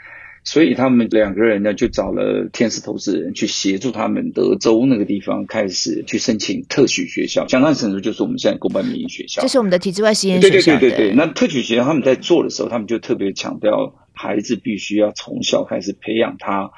[0.44, 9.40] 所以他们两个人呢，就找了天使投资人去协助他们德州那个地方开始去申请特许学校，相当程度就是我们现在公办民营学校。
[9.40, 10.78] 这是我们的体制外实验学校。
[10.78, 11.14] 对对对对对。
[11.16, 16.70] 那特许学校他们在做的时候，他们就特别强调，孩子必须要从小开始培养他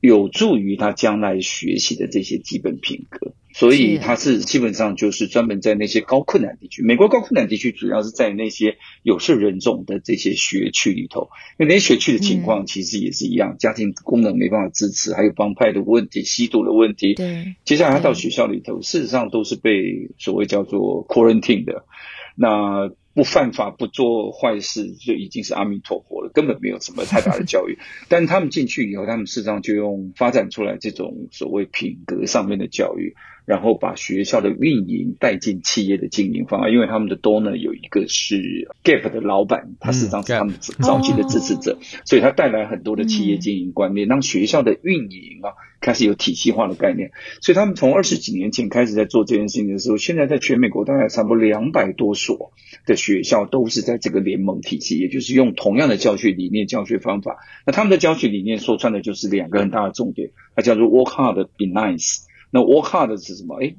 [0.00, 3.32] 有助于他将来学习的这些基本品格。
[3.54, 17.14] 所以他是基本上就是专门在那些高困难地区，美国高困难地区主要是在那些有色人种的这些学区里头，因为那些学区的情况其实也是一样，家庭功能没办法支持，还有帮派的问题、吸毒的问题。
[17.14, 21.86] 对，接下来他到学校里头，事实上都是被所谓叫做 quarantine 的，
[22.36, 22.92] 那。
[23.16, 27.78] 不犯法、不做坏事，就已经是阿弥陀佛了，根本没有什么太大的教育。
[28.10, 36.72] 但他们进去以后，他们事实上就用发展出来这种所谓品格上面的教育，然后把学校的运营带进企业的经营方案。
[36.72, 47.12] 因为他们的 donor 有一个是 Gap 的老板，他事实上是他们早期的支持者，嗯、所以他带来很多的企业经营观念，让学校的运营啊开始有体系化的概念。
[47.40, 52.52] 所以他们从二十几年前开始在做这件事情的时候，现在在全美国大概差不多两百多所
[52.84, 57.36] 的学校都是在这个联盟体系，也就是用同样的教学理念、教学方法。
[57.64, 62.24] 那他们的教学理念说穿的就是两个很大的重点，它叫做 work hard, be nice。
[62.56, 63.62] 那 work hard 是什么？
[63.62, 63.76] 哎，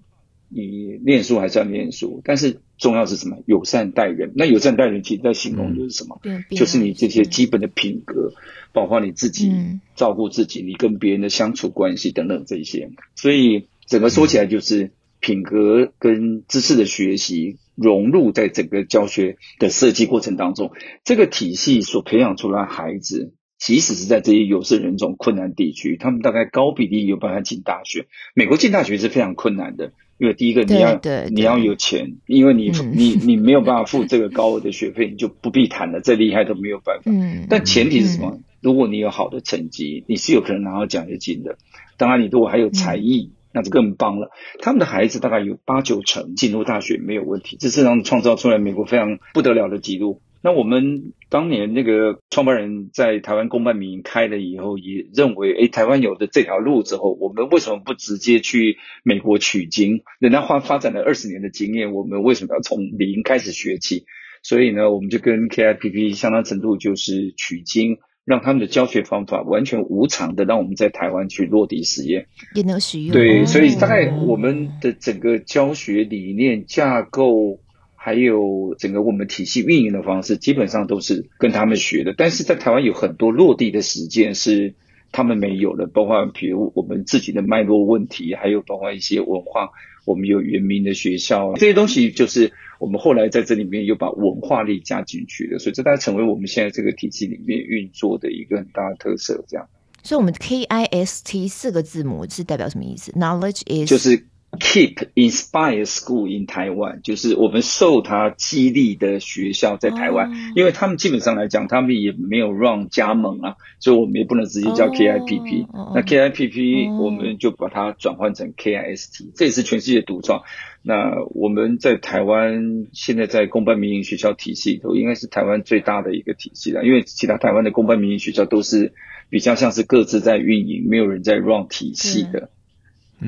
[0.50, 3.38] 你念书还是要念书，但是重要是什么？
[3.48, 4.34] 友善待人。
[4.36, 6.20] 那友善待人，其实在形容就是什么？
[6.24, 8.34] 嗯、就是你这些基本的品格，
[8.74, 9.52] 包括你自己
[9.96, 12.92] 照顾自己，你跟别人的相处关系等等这些。
[13.16, 17.58] 所以整个说起来就是品格跟知识的学习。
[17.80, 20.72] 融入在整个教学的设计过程当中，
[21.04, 28.08] 这个体系所培养出来孩子，即使是在这些有色人种困难地区，他们大概高比例有办法进大学。
[28.34, 37.12] 美国进大学是非常困难的，因为第一个你要你要有钱，因为你、嗯、你你没有办法付这个高额的学费，你就不必谈了，再厉害都没有办法。
[37.12, 38.34] 嗯，但前提是什么？
[38.36, 41.58] 嗯、如果你有好的成绩，你是有可能拿到奖学金的。
[41.98, 43.32] 当然，你如果还有才艺。
[43.32, 44.30] 嗯那就更棒了。
[44.62, 50.22] 他们的孩子大概有八九成进入大学没有问题，这是让创造出来美国非常不得了的记录。
[50.43, 60.04] 那我们当年那个创办人在台湾公办民营开了以后，也认为，哎，台湾有的这条路之后，我们为什么不直接去美国取经？
[60.19, 64.06] 人家发发展了二十年的经验，我们为什么要从零开始学起？
[64.43, 73.12] 所以呢，我们就跟 KIPP 相当程度就是取经，让他们的教学方法完全无偿的，让我们在台湾去落地实验，也能使用。
[73.12, 77.60] 对，所以大概我们的整个教学理念架构。
[78.08, 82.13] 还有整个我们体系运营的方式，基本上都是跟他们学的。
[82.17, 84.76] 但是在台湾有很多落地的实践是
[85.12, 89.72] 他们没有的，包括比如我们自己的脉络问题，还有包括一些文化，
[90.06, 99.43] 我们有原民的学校，这些东西就是我们后来在这里面又把文化力加进去的，所以这大概成为我们现在这个体系里面运作的一个很大的特色。
[99.50, 99.67] 这样，
[100.02, 104.24] 所以我们 KIST 四个字母是代表什么意思？Knowledge is 就是。
[104.60, 110.36] Keep Inspire School in Taiwan，就是我们受他激励的学校在台湾，oh.
[110.56, 115.67] 因为他们基本上来讲，他们也没有 run 加盟啊，所以我们也不能直接叫 KIPP。
[115.72, 115.96] Oh.
[115.96, 119.34] 那 KIPP 我们就把它转换成 KIST，、oh.
[119.36, 120.41] 这也是全世界独创。
[120.82, 128.93] 那我们在台湾现在在公办民营学校体系里头，应该是台湾最大的一个体系了，因为其他台湾的公办民营学校都是
[129.30, 132.50] 比较像是各自在运营，没有人在 run 体系的。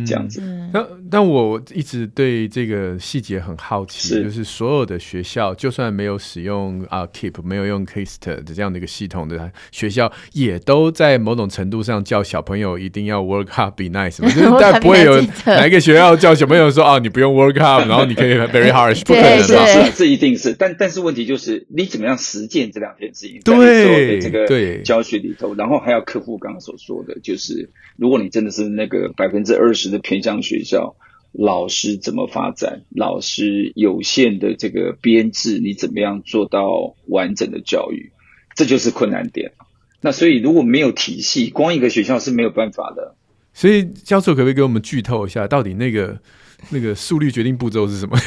[0.05, 4.23] 这样子，但但我一直对这个细节很好奇，是。
[4.23, 29.78] 就是所有的学校，就算没有使用啊 Keep，没有用 KIST 的这样的一个系统的学校，也都在某种程度上叫小朋友一定要 work hard be nice，就是 但不会有哪一个学校叫小朋友说啊，你不用 work hard， 然后你可以 very harsh，不可能的，是这一定是，但但是问题就是你怎么样实践这两件事情，在所有的这个教学里头，然后还要克服刚刚所说的，就是如果你真的是那个百分之二十。
[29.87, 30.97] 的偏向学校，
[31.31, 32.81] 老师怎么发展？
[32.89, 38.11] 老师有限的这个编制，你怎么样做到完整的教育？
[38.55, 39.53] 这就是困难点。
[40.01, 43.15] 那所以如果没有体系，光一个学校是没有办法的。
[43.53, 46.19] 所以教授可不可以给我们剧透一下，到底那个？
[46.69, 48.17] 那个速率决定步骤是什么？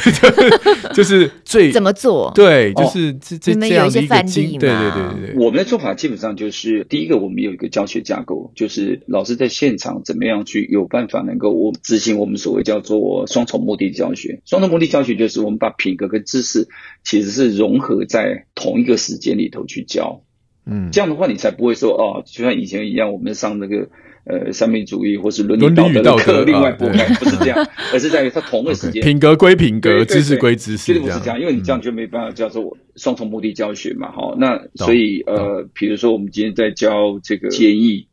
[0.95, 2.33] 就是最怎么做？
[2.35, 4.59] 对，就是这这这样的一个经。
[4.59, 5.45] 对对对对对。
[5.45, 14.41] 我们的做法基本上就是，第一个，我们有一个教学架构，就是老师在现场怎么样去有办法能够我执行我们所谓叫做双重目的教学。
[14.45, 16.69] 双重目的教学就是我们把品格跟知识
[17.05, 20.23] 其实是融合在同一个时间里头去教。
[20.67, 23.89] 嗯，这样的话你才不会说哦，就像以前一样，我们上那个。
[24.25, 27.59] 呃，三民主义或是伦理道德的课，另外拨开，不是这样，
[27.93, 34.13] 而是在于它同个时间，品格归品格，知识归知识，绝对不是这样，因为你这样就没办法叫做双重目的教学嘛。
[34.13, 38.07] 好，那所以呃，比如说我们今天在教这个坚毅，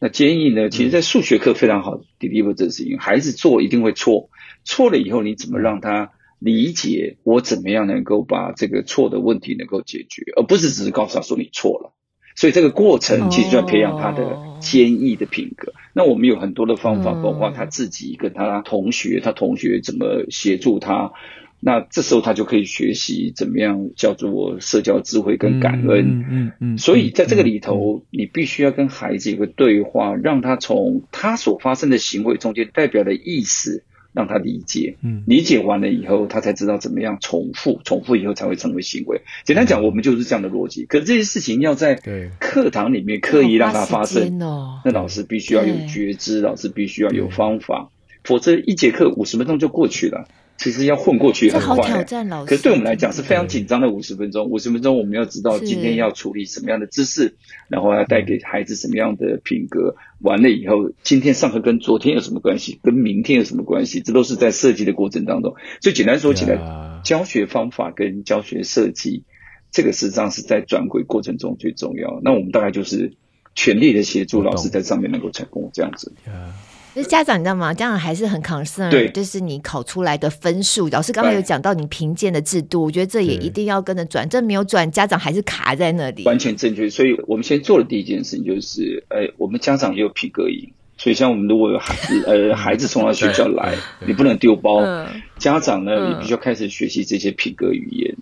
[0.00, 4.30] 那坚毅呢，其实在数学课非常好 deliver 这事情，孩子做一定会错，
[4.64, 11.94] 错了以后你怎么让他理解我怎么样能够把这个错的问题能够解决，而不是只是告诉他说你错了。
[12.34, 15.72] 所以这个过程其实就要培养他的坚毅的品格。
[15.72, 15.76] Oh.
[15.94, 21.12] 那我们有很多的方法，包括他自己跟他同学，他同学怎么协助他。
[21.60, 26.08] 那这时候他就可以学习怎么样叫做社交智慧跟感恩。
[26.08, 26.78] 嗯嗯嗯。
[26.78, 33.84] 所以在这个里头，你必须要跟孩子有个对话，让他从他所发生的行为中间代表的意思。
[34.12, 39.22] 让他理解，嗯，理解完了以后，他才知道怎么样重复，重复以后才会成为行为。
[39.44, 40.84] 简单讲，我们就是这样的逻辑。
[40.84, 41.94] 可是这些事情要在
[42.38, 44.38] 课堂里面刻意让它发生，
[44.84, 47.90] 那老师必须要有觉知，老师必须要有方法，
[48.22, 50.28] 否则一节课五十分钟就过去了。
[50.62, 54.48] 其实要混过去很快，啊，可是对我们来讲是非常紧张的五十分钟。
[54.48, 57.34] 五十分钟我们要知道今天要处理什么样的知识，
[57.66, 59.96] 然后要带给孩子什么样的品格。
[60.20, 62.78] 完了以后，今天上课跟昨天有什么关系？
[62.84, 64.00] 跟明天有什么关系？
[64.00, 65.56] 这都是在设计的过程当中。
[65.80, 69.24] 最简单说起来，教学方法跟教学设计，
[69.72, 72.20] 这个实际上是在转轨过程中最重要。
[72.22, 73.14] 那我们大概就是
[73.56, 76.12] 全力的协助老师在上面能够成功这样子。
[76.94, 77.72] 那家长你知道吗？
[77.72, 80.88] 家长还是很 concern，对，就是你考出来的分数。
[80.90, 84.28] 老师刚刚有讲到你评鉴的制度，我觉得这也一定要跟着转。
[84.28, 86.24] 这没有转，家长还是卡在那里。
[86.24, 86.90] 完全正确。
[86.90, 90.70] 所以我们先做的第一件事情就是，呃，我们家长也有品格营。
[90.98, 93.74] 所以像我们如果有孩子，呃， 孩子从他学校来，
[94.06, 94.80] 你不能丢包。
[94.80, 95.06] 嗯、
[95.38, 98.14] 家长呢，也必须要开始学习这些品格语言。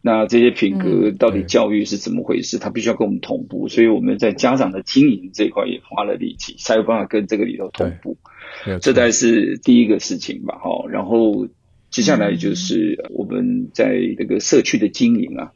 [0.00, 2.58] 那这些品格到底教育是怎么回事？
[2.58, 8.16] 他、嗯、必须要跟我们同步，所以我们在家长的经营这一块也花了力气，才有办法跟这个里头同步。
[8.80, 10.88] 这才是第一个事情吧，哈。
[10.88, 11.48] 然后
[11.90, 15.52] 接下来就是我们在这个社区的经营啊，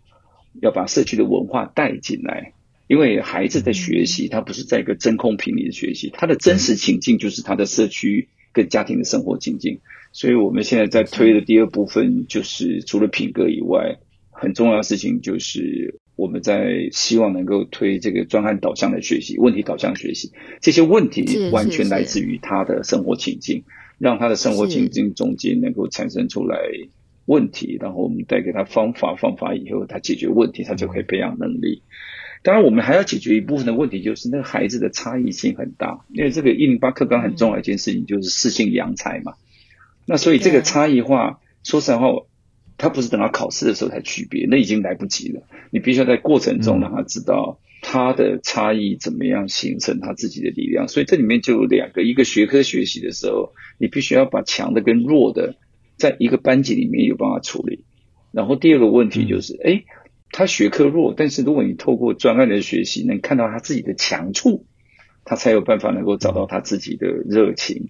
[0.60, 2.52] 要把社区的文化带进来，
[2.88, 9.80] 因为孩子的学习他不是在一个真空瓶里的学习，他的真实情境就是他的社区跟家庭的生活情境。
[10.12, 13.98] 所以我们现在在推的第二部分，就是除了品格以外，
[14.42, 20.32] 很重要的事情就是我们在希望能够推这个专案导向的学习、问题导向学习。
[20.60, 23.62] 这些问题完全来自于他的生活情境，
[23.98, 26.58] 让他的生活情境中间能够产生出来
[27.26, 31.82] 问题，然后我们带给他方法，方法以后他解决问题，他就可以培养能力。
[32.42, 39.34] 当然，我们还要解决一部分的问题，就是那个孩子的差异性很大，因为这个一零八课纲很重要的一件事情就是适性扬才嘛。
[40.04, 42.08] 那所以这个差异化，说实话，
[42.82, 45.42] 他不是等到考试的时候才区别，那已经来不及了。
[45.70, 50.88] 你必须要在过程中让他知道他的差异怎么样形成他自己的力量。
[50.88, 55.54] 所以这里面就有两个：一个学科学习的时候，你必须要把强的跟弱的
[55.96, 57.84] 在一个班级里面有办法处理。
[58.32, 59.84] 然后第二个问题就是，哎，
[60.32, 64.66] 他学科弱，但是如果你透过专案的学习，能看到他自己的强处，
[65.24, 67.88] 他才有办法能够找到他自己的热情。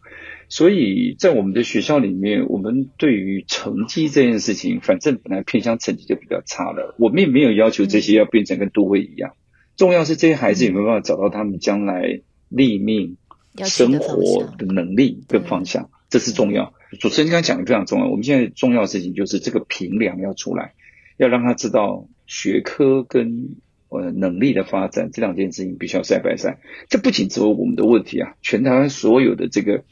[0.49, 9.33] 所以在我们的学校里面，我们对于成绩这件事情，反正本来偏向成绩就比较差了，我们也没有要求这些要变成跟都会一样。
[9.76, 12.20] 重要是这些孩子有没有办法找到他们将来
[12.51, 13.16] 立命
[13.64, 16.74] 生活的能力跟方向，这是重要。
[17.01, 18.07] 主持人刚才讲的非常重要。
[18.11, 20.74] 我们现在重要的事情就是这个平量要出来，
[21.16, 23.57] 要让他知道学科跟
[23.93, 26.57] 呃能力的发展这两件事情必须要 side by side。
[26.88, 29.84] 这不仅只有我们的问题啊，全台湾所有的这个。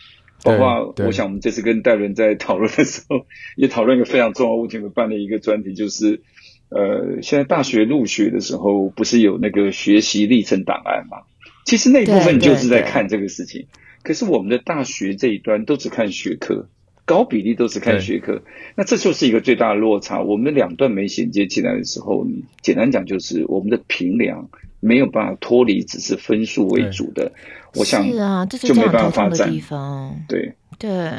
[0.42, 3.26] 包括我想，我们这次跟戴伦在讨论的时候，
[3.58, 4.78] 也讨论一个非常重要问题。
[4.78, 6.22] 我们办了一个专题，就是
[6.70, 11.26] 呃，现在大学入学的时候，不是有那个学习历程档案嘛？
[11.66, 13.66] 其实那一部分就是在看这个事情。
[14.02, 16.70] 可是我们的大学这一端都只看学科，
[17.10, 18.40] 高比例都是看学科，
[18.76, 20.20] 那这就是一个最大的落差。
[20.20, 24.48] 我们两段没衔接起来的时候，你简单讲就是我们的评量
[24.78, 27.32] 没有办法脱离只是分数为主的。
[27.74, 30.14] 我想是啊，这就没办法发展地方。
[30.28, 31.10] 对对。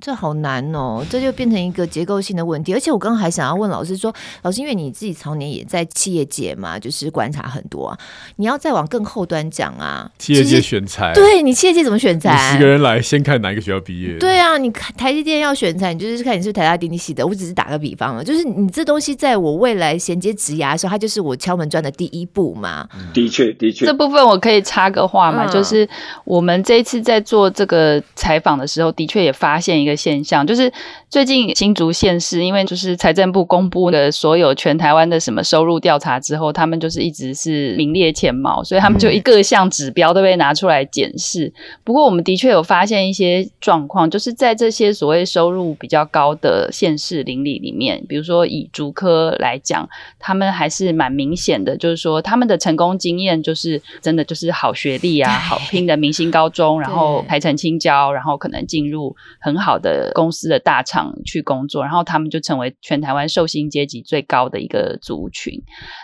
[0.00, 2.72] 这好难哦，这就变成一个结构性的问题。
[2.72, 7.98] 而且我刚刚还想要问老师说，老师，因为你自己常年也在企业界嘛，就是观察很多啊，
[8.36, 10.10] 你要再往更后端讲啊。
[10.18, 12.52] 企业界选才，对你企业界怎么选材？
[12.52, 14.16] 十个人来，先看哪一个学校毕业？
[14.18, 17.26] 对啊，你看台积电要选材，你就是看你是台大电机系的。
[17.26, 22.88] 我只是打个比方了，就是你这东西在我未来衔接职涯的时候，它就是我敲门砖的第一步嘛。
[23.12, 25.88] 的确，的确，这部分我可以插个话嘛，嗯、就是
[26.24, 30.72] 我们这一次在做这个采访的时候，的确也发现一个现象，就是。
[31.10, 41.52] 最近新竹县市，因为就是财政部公布的所有全台湾的什么收入调查之后，他们就是一直是名列前茅，所以他们就一各项指标都被拿出来检视。
[41.82, 49.88] 不过我们的确有发现一些状况，就是在这些所谓收入比较高的县市邻里里面，比如说以竹科来讲，
[50.20, 65.60] 他们还是蛮明显的，就是说他们的成功经验就是真的就是好学历啊，好拼的明星高中，然后台成清交，然后可能进入很好的公司的大厂去工作，然后他们就成为全台湾受薪阶级最高的一个族群。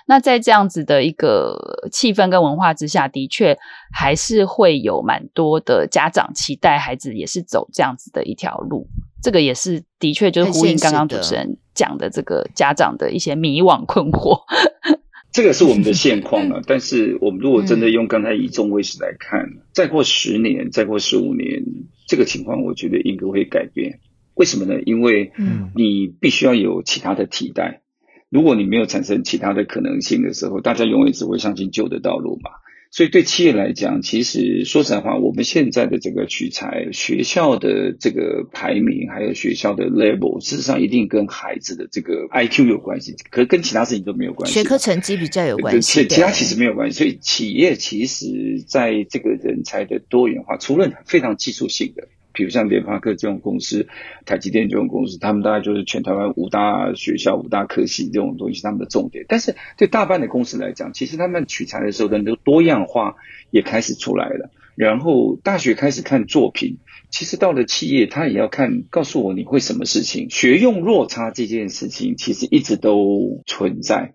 [0.08, 3.56] 那在这样子的一个气氛跟文化之下，的确
[3.92, 8.88] 还是会有蛮多的家长期待孩子也是走这样子的一条路。
[9.22, 14.40] 这个也是的确就是呼应刚刚主持人讲的这个家长的一些迷惘困惑。
[15.32, 16.62] 这个是我们的现况了。
[16.66, 21.62] 但是我们如果真的用刚才以中为始来看，嗯、再过十年，再过十五年，
[22.06, 24.00] 这个情况我觉得应该会改变。
[24.34, 24.80] 为什么呢？
[24.82, 25.32] 因为
[25.74, 27.82] 你必须要有其他的替代。
[28.28, 32.50] 如果你没有产生其他的可能性的时候，大家永远只会相信旧的道路嘛。
[32.90, 44.54] 所以对企业来讲，其实说实在话，我们现在的这个取材学校的这个排名，还有学校的 level，事实上一定跟孩子的这个 IQ 有关系，可是跟其他事情都没有关系。
[44.54, 46.98] 学科成绩比较有关系，其其他其实没有关系。
[46.98, 52.08] 所以企业其实在这个人才的多元化，除了非常技术性的。
[52.36, 53.88] 比如像联发科这种公司，
[54.26, 59.24] 台积电这种公司，他们大概就是全台湾五大学校、五大科系这种东西，他们的重点。
[59.26, 63.16] 但是对大半的公司来讲，其实他们取材的时候的多样化
[63.50, 64.50] 也开始出来了。
[64.76, 66.76] 然后大学开始看作品，
[67.08, 70.28] 其实到了企业，他也要看，告诉我你会什么事情。
[70.28, 74.12] 学用落差这件事情，其实一直都存在。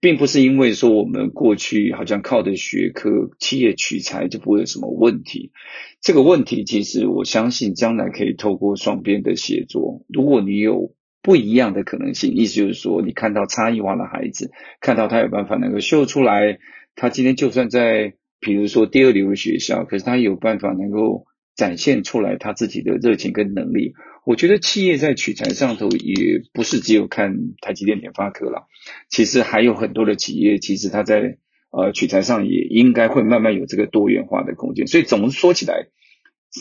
[0.00, 5.52] 并不是因为说我们过去好像靠着学科企业取材就不会有什么问题，
[6.00, 10.04] 这个问题其实我相信将来可以透过双边的协作。
[10.08, 14.50] 如果你有不一样的可能性，意思就是说你看到差异化的孩子，
[14.80, 16.58] 看到他有办法能够秀出来，
[16.96, 23.94] 他今天就算在比如说第二流的学校，可是他有办法能够展现出来他自己的热情跟能力。
[24.24, 28.68] 我觉得企业在取材上头也不是只有看台积电、联发科了，
[29.08, 31.38] 其实还有很多的企业，其实它在
[31.70, 34.86] 呃取材上也应该会慢慢有这个多元化的空间。
[34.86, 35.88] 所以总说起来，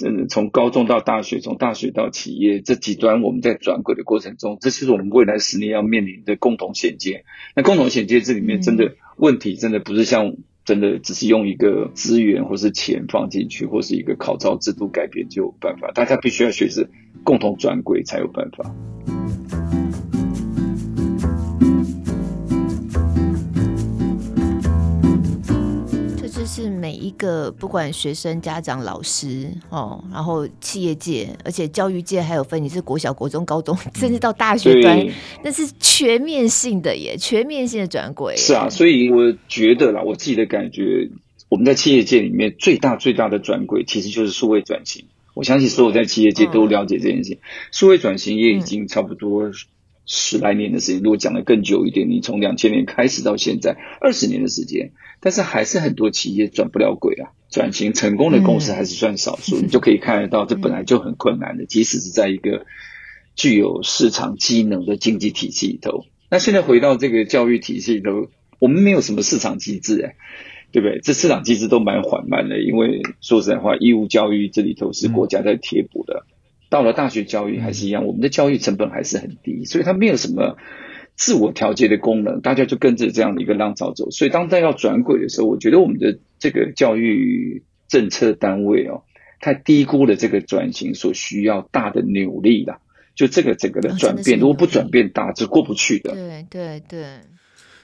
[0.04, 7.26] 嗯，从高中到大学，从大学到企业这几端，我们在转轨的过程中，这是我们未来十年要面临的共同衔接。
[7.56, 15.92] 那共同衔接这里面真的问题，真的不是像真的只是用一个资源或是钱放进去，或是一个考照制度改变就有办法。
[15.92, 16.88] 大家必须要学着
[17.24, 18.76] 共同转轨才有办法。
[26.46, 35.06] 是每一个不管学生、家长、老师哦，然后企业界，而且教育界还有分，你是国小、国中、高中，甚至到大学端，
[35.44, 38.36] 那是全面性的耶，全面性的转轨。
[38.38, 41.10] 是啊，所以我觉得啦，我自己的感觉，
[41.50, 45.06] 我们在企业界里面最大最大的转轨，其实就是数位转型。
[45.34, 47.40] 我相信所有在企业界都了解这件事情，
[47.72, 49.52] 数位转型也已经差不多
[50.06, 51.02] 十来年的时间。
[51.02, 54.92] 如果讲的更久一点，你从两千年开始到现在二十年的时间。
[55.24, 62.66] 但是还是很多企业转不了轨啊，转型成功的公司还是算少数，嗯，你就可以看得到，这本来就很困难的，即使是在一个
[63.36, 66.06] 具有市场机能的经济体系里头。
[66.32, 70.16] 那现在回到这个教育体系里头，我们没有什么市场机制，哎，
[70.72, 71.00] 对不对？
[71.04, 76.26] 这市场机制都蛮缓慢的，因为说实在话，义务教育这里头是国家在贴补的，
[76.72, 80.58] 到了大学教育还是一样，我们的教育成本还是很低，所以它没有什么。
[81.22, 84.10] 自我调节的功能，大家就跟着这样的一个浪潮走。
[84.10, 89.04] 所以，当在要转轨的时候，我觉得我们的这个教育政策单位哦，
[89.40, 92.80] 太低估了这个转型所需要大的努力了。
[93.14, 96.12] 就这个整个的转变，如果不转变大，是过不去的。
[96.16, 97.06] 对对对。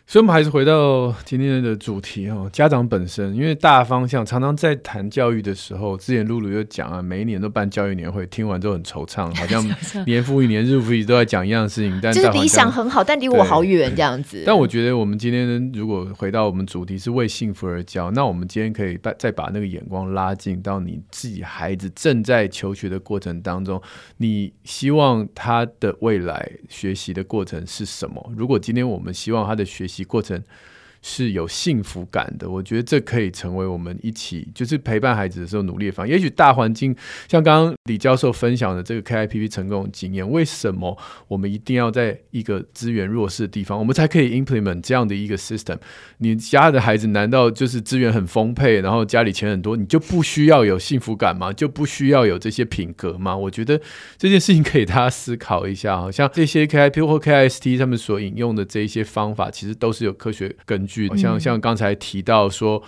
[0.09, 9.61] 所以，我们还是回到今天的主题哈，家长本身，因为大方向常常在谈教育的时候，之前露露就讲啊，每一年都办教育年会，听完之后很惆怅，好像
[10.07, 14.41] 年复一年，日复一日都在讲一样的事情，但就是理想很好，但离我好远这样子。
[14.45, 23.81] 但我觉得，我们今天如果回到我们主题是为幸福而教，那我们今天可以把再把那个眼光拉近到你自己孩子正在求学的过程当中，
[24.15, 28.31] 你希望他的未来学习的过程是什么？
[28.37, 30.41] 如果今天我们希望他的学习及过程
[31.01, 36.11] 是有幸福感的，我觉得这可以成为我们一起就是陪伴孩子的时候努力的方法。
[36.11, 36.95] 也许大环境
[37.27, 45.77] 像刚刚李教授分享的这个 KIPP 成功经验，为什么我们一定要在一个资源弱势的地方，我们才可以 implement 这样的一个 system？
[46.19, 51.53] 你家的孩子难道就是资源很丰沛，然后家里钱很多，你就不需要有幸福感吗？
[51.53, 53.35] 就不需要有这些品格吗？
[53.35, 53.79] 我觉得
[54.17, 55.97] 这件事情可以大家思考一下。
[55.97, 61.07] 好像这些 KIPP 或 KIST 他们所引用的这一些方法，其实都是有科学根据。
[61.17, 62.81] 像像刚才提到说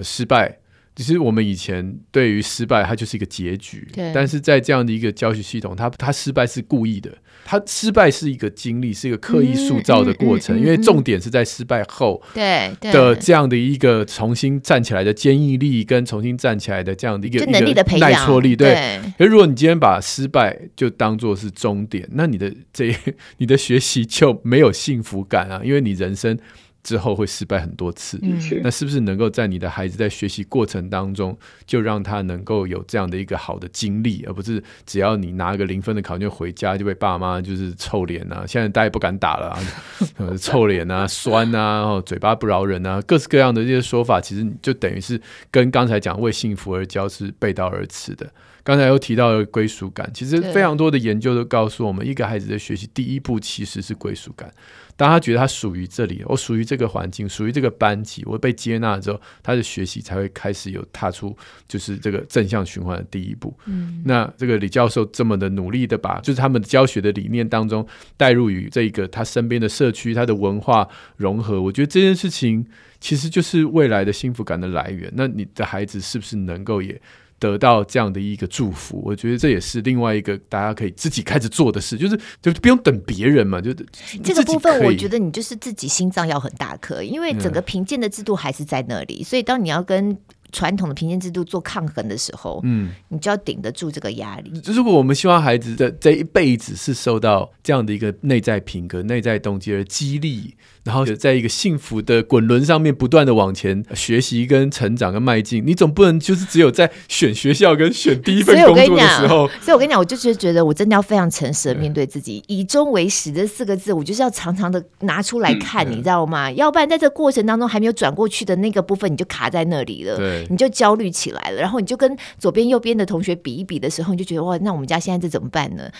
[0.00, 0.58] 失败，
[0.96, 3.86] 其实我们以前对于失败，它就是一个结局。
[3.92, 4.12] 对。
[4.14, 7.10] 但是在这样的一个教学系统，它它失败是故意的，
[7.44, 10.58] 它失败是一个经历，是一个刻意塑造的过程。
[10.58, 18.54] 因为重点是在失败后对的这样的一个重新站起来的坚毅力，跟重新站起来的这样的一个能力的培养、耐挫力。
[18.54, 19.00] 对。
[19.16, 22.94] 可如果你今天把失败就当做是终点，那你的这
[23.38, 26.38] 你的学习就没有幸福感啊，因为你人生。
[26.82, 28.18] 之后会失败很多次，
[28.62, 39.58] 那是不是能够在你的孩子在学习过程当中，就让他能够有这样的一个好的经历，而不是只要你拿个零分的考卷回家就被爸妈就是臭脸啊， 现在大家也不敢打了啊，
[40.40, 45.20] 臭脸啊， 酸啊，然后嘴巴不饶人啊，各式各样的这些说法，其实就等于是
[45.50, 48.30] 跟刚才讲为幸福而教是背道而驰的。
[48.62, 54.52] 刚才又提到了归属感，其实非常多的研究都告诉我们，一个孩子的学习第一步其实是归属感。
[54.96, 61.34] 当他觉得他属于这里，我属于这个环境，属于这个班级，我被接纳之后，他的学习才会开始有踏出
[61.66, 63.58] 就是这个正向循环的第一步。
[63.64, 67.86] 嗯，那这个李教授这么的努力的把就是他们教学的理念当中
[68.18, 70.86] 带入于这个他身边的社区，他的文化
[71.16, 72.66] 融合，我觉得这件事情
[73.00, 75.10] 其实就是未来的幸福感的来源。
[75.16, 77.00] 那你的孩子是不是能够也
[77.40, 83.74] 得到这样的一个祝福，我觉得这也是另外一个大家可以自己开始做的事，就是就不用等别人嘛，就
[84.22, 90.16] 这个部分，我觉得你就是自己心脏要很大颗，因为整个评鉴的制度还是在那里，所以当你要跟。
[90.52, 94.50] 传统的评鉴制度做抗衡的时候，嗯，你就要顶得住这个压力。
[94.64, 109.46] 如果我们希望孩子的这一辈子是受到这样的一个内在品格、内在动机而激励，然后在一个幸福的滚轮上面不断的往前学习、跟成长、跟迈进，你总不能就是只有在选学校跟选第一份工作的时候。
[109.60, 116.50] 所以我跟你讲，我就是觉得我真的要非常诚实的面对自己，“以终为始”这四个字，我就是要常常的拿出来看，嗯、你知道吗？
[116.52, 120.16] 要不然在这个过程当中还没有转过去的那个部分，你就卡在那里了。
[120.16, 120.46] 对。
[120.48, 125.90] 你就焦虑起来了，然后你就跟左边右边的同学比一比的时候，你就觉得哇，那我们家现在这怎么办呢？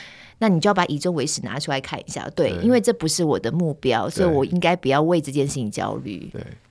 [0.40, 6.28] 那你就要把以终为始拿出来看一下，对，对，因为这不是我的目标，所以我应该不要为这件事情焦虑。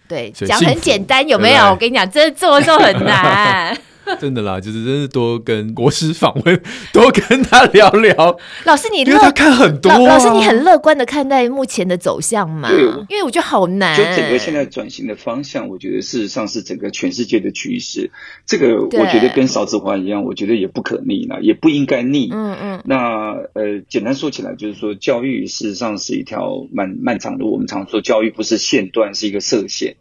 [0.08, 1.66] 对，对，讲很简单，有没有？
[1.70, 3.78] 我跟你讲，真的做就很难。
[4.20, 8.38] 真的啦，就是真是多跟国师访问， 多跟他聊聊。
[8.66, 12.70] 老师，你因为他看很多、啊老，老师你很乐观的看待目前的走向嘛？
[12.70, 13.98] 对，因为我觉得好难。
[13.98, 18.12] 就整个现在转型的方向，我觉得事实上是整个全世界的趋势。
[18.46, 22.30] 这个我觉得跟少子化一样，我觉得也不可逆了，也不应该逆。
[22.32, 22.82] 嗯嗯。
[22.86, 27.52] 那呃，简单说起来，就是说教育事实上是一条漫漫长的路。
[27.52, 29.96] 我们常说教育不是线段，是一个射线。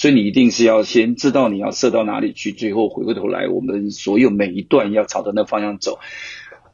[0.00, 5.98] 所以你一定是要先知道你要射到哪里去，最后回过头来，我们所有每一段要朝着那方向走。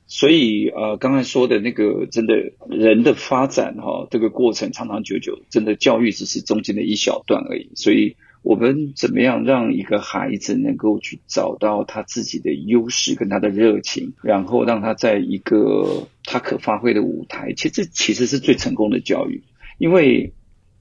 [0.07, 7.73] 所以呃，刚才说的那个，真的人的发展哈，这个过程长长久久，真的教育只是中间的一小段而已。
[7.75, 19.43] 所以我们怎么样让一个孩子能够去找到他自己的优势跟他的热情，然后让他在一个他可发挥的舞台，其实这其实是最成功的教育，
[19.79, 20.33] 因为。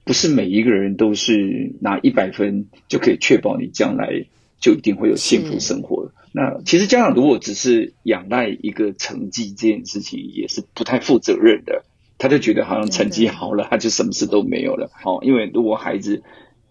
[0.06, 4.24] 不是每一个人都是拿一百分就可以确保你将来
[4.60, 6.12] 就一定会有幸福生活。
[6.32, 11.82] 那其实家长如果只是仰赖一个成绩这件事情，也是不太负责任的。
[12.18, 14.88] 他就觉得好像成绩好了，他就什么事都没有了。
[15.02, 16.22] 好，因为如果孩子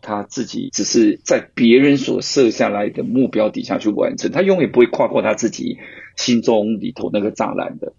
[0.02, 5.78] 他自己只是在别人所设下来的目标底下去完成，他永远不会跨过他自己
[6.16, 7.92] 心中里头那个栅栏的。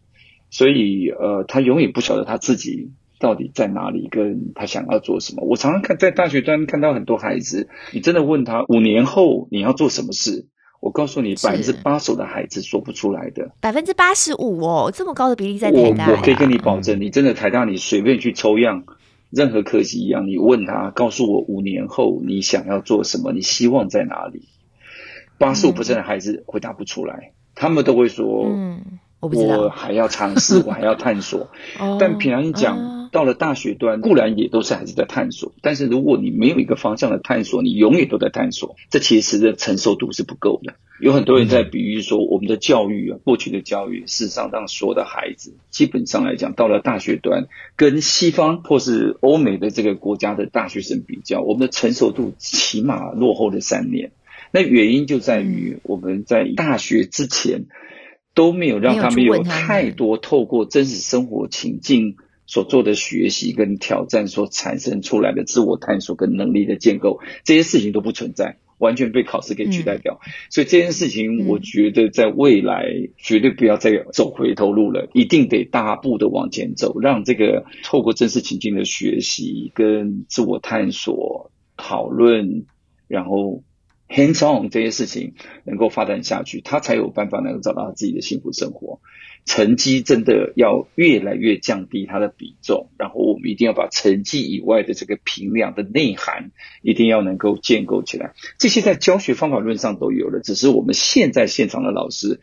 [0.49, 2.93] 所以，呃，他永远不晓得他自己。
[3.19, 4.09] 到底在哪里？
[4.11, 5.45] 跟他想要做什么？
[5.45, 10.47] 我常常看在大学端看到很多孩子，你真的问他五年后你要做什么事？
[10.79, 13.51] 我告诉你，百分之八十的孩子说不出来的。
[13.61, 16.07] 百分之八十五哦，这么高的比例在台大。
[16.07, 18.85] 我我可以跟你保证，你真的台大，你随便去抽样，
[19.31, 23.33] 任何科技一样，你问他，告诉我五年后你想要做什么？
[23.33, 24.43] 你希望在哪里？
[25.39, 28.81] 八十五%的孩子回答不出来，嗯、他们都会说，嗯，
[29.19, 31.49] 我不知道，我还要尝试，我还要探索。
[31.99, 32.96] 但平常讲。
[33.07, 40.75] 哦到了大学端，固然也都是还是在探索，但是如果你没有一个方向的探索，你永远都在探索，这其实的承受度是不够的。
[41.01, 54.13] 有很多人在比喻说，我们的教育啊，过去的教育，事实上让所有的孩子，基本上来讲，到了大学端，跟西方或是欧美的这个国家的大学生比较，我们的成熟度起码落后了三年。
[54.53, 57.67] 那原因就在于我们在大学之前
[58.35, 62.17] 都没有让他们有太多透过真实生活情境。
[62.47, 70.21] 所做的学习跟挑战所产生出来的自我探索跟能力的建构，这些事情都不存在，完全被考试给取代掉。
[70.25, 72.87] 嗯、所以这件事情，我觉得在未来
[73.17, 82.65] 绝对不要再走回头路了，一定得大步的往前走，让这个透过真实情境的学习跟自我探索、讨论，
[83.09, 83.65] 然后
[84.09, 85.35] hands on 这些事情
[85.65, 89.01] 能够发展下去，他才有办法能够找到他自己的幸福生活。
[89.45, 96.51] 成绩真的要越来越降低它的比重，然后我们一定要把成绩以外的这个评量的内涵
[96.83, 98.35] 一定要能够建构起来。
[98.59, 102.41] 这些在教学方法论上都有了，只是我们现在现场的老师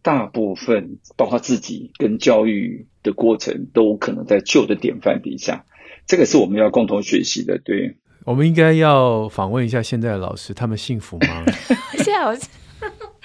[0.00, 5.66] 大部分，包括自己跟教育的过程，都可能在旧的典范底下。
[6.06, 7.58] 这个是我们要共同学习的。
[7.58, 7.96] 对，
[8.26, 11.44] 我们应该要访问一下现在的老师，他们幸福吗？
[11.98, 12.42] 现在老师。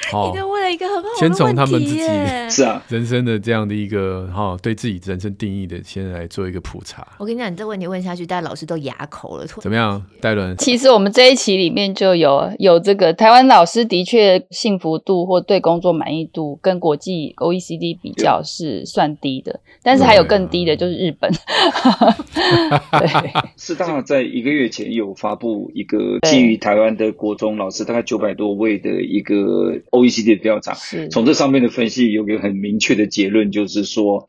[0.07, 1.99] 你都问了一个很好的问题，先从他们自己
[2.49, 7.07] 是啊人生的这样的一个哈，对自己人生定义的，先来做一个普查。
[7.17, 9.45] 我跟你讲，你这问题问下去，大家老师都哑口了。
[9.45, 10.57] 怎么样，戴伦？
[10.57, 21.31] 其实我们这一期里面就有有这个台湾老师的确幸福度或对工作满意度跟国际 OECD 比较是算低的，但是还有更低的就是日本。
[22.99, 29.79] 对，师大在一个月前有发布一个基于台湾的国中老师大概九百多位的一个。
[29.91, 30.73] OECD 的调查，
[31.11, 34.27] 从这上面的分析有个很明确的结论，就是说，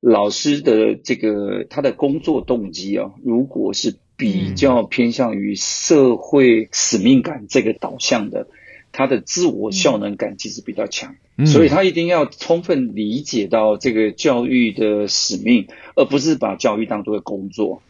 [0.00, 8.46] 老师的这个他的工作动机啊，如果是比较偏向于社会使命感这个导向的，
[8.92, 17.82] 他的自我效能感其实比较强，所以他一定要充分理解到这个教育的使命，而不是把教育当作工作。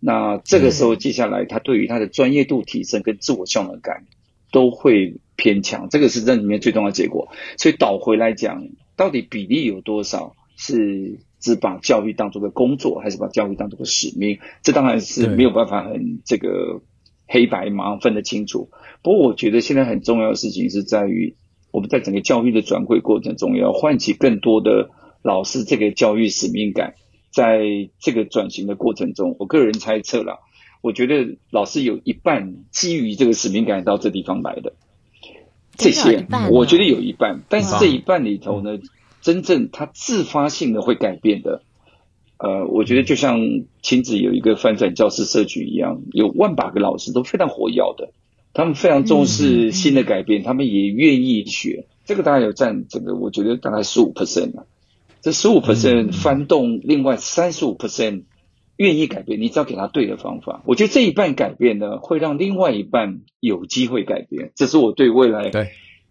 [0.00, 4.04] 那这个时候，接下来他对于他的专业度提升跟自我效能感
[4.52, 5.16] 都会。
[5.40, 7.28] 偏强，这个是这里面最重要的结果。
[7.58, 14.40] 所以倒回来讲，到底比例有多少是只把教育当做个工作，还是把教育当做个使命？
[14.64, 16.82] 这当然是没有办法很这个
[17.28, 18.70] 黑白马上分得清楚。
[19.00, 21.36] 不过我觉得现在很重要的事情是在于，
[21.70, 24.90] 我们在整个教育的转轨过程中，要唤起更多的
[25.22, 26.94] 老师这个教育使命感。
[27.30, 27.60] 在
[28.00, 30.40] 这个转型的过程中，我个人猜测了，
[30.80, 34.74] 我觉得老师有一半基于这个使命感到这地方来的。
[35.76, 38.78] 这些我觉得有一半，但是这一半里头呢，
[39.22, 41.62] 真正他自发性的会改变的，
[42.38, 43.38] 呃，我觉得就像
[43.80, 48.10] 亲子有一个翻转教室社区一样，有万把个老师都非常活跃的，
[48.54, 51.86] 他们非常重视新的改变，嗯、他们也愿意学。
[52.04, 54.66] 这个大概有占整个，我觉得大概十五 percent 了。
[55.20, 58.22] 这十五 percent 翻动另外三十五 percent
[58.78, 64.52] 愿意改变，你只要给他对的方法，我觉得这一半改变呢，会让另外一半有机会改变。
[64.54, 65.68] 这是我对未来对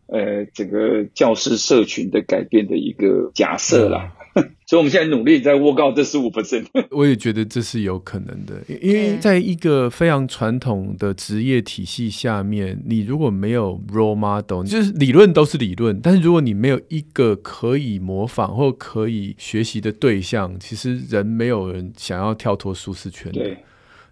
[0.08, 4.17] 呃整个教师社群的改变的一个假设啦。
[4.68, 23.40] 所以我们现在努力在 work out 这十五 percent， 我也觉得这是有可能的，因为在一个非常传统的职业体系下面，你如果没有 role model，就是理论都是理论，但是如果你没有一个可以模仿或可以学习的对象，其实人没有人想要跳脱舒适圈的。
[23.40, 23.58] 对，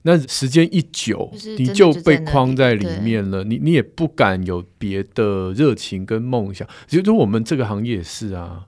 [0.03, 6.67] 那时间一久，你就被框在里面了，你你也不敢有别的热情跟梦想。
[6.87, 8.65] 其实我们这个行业也是啊。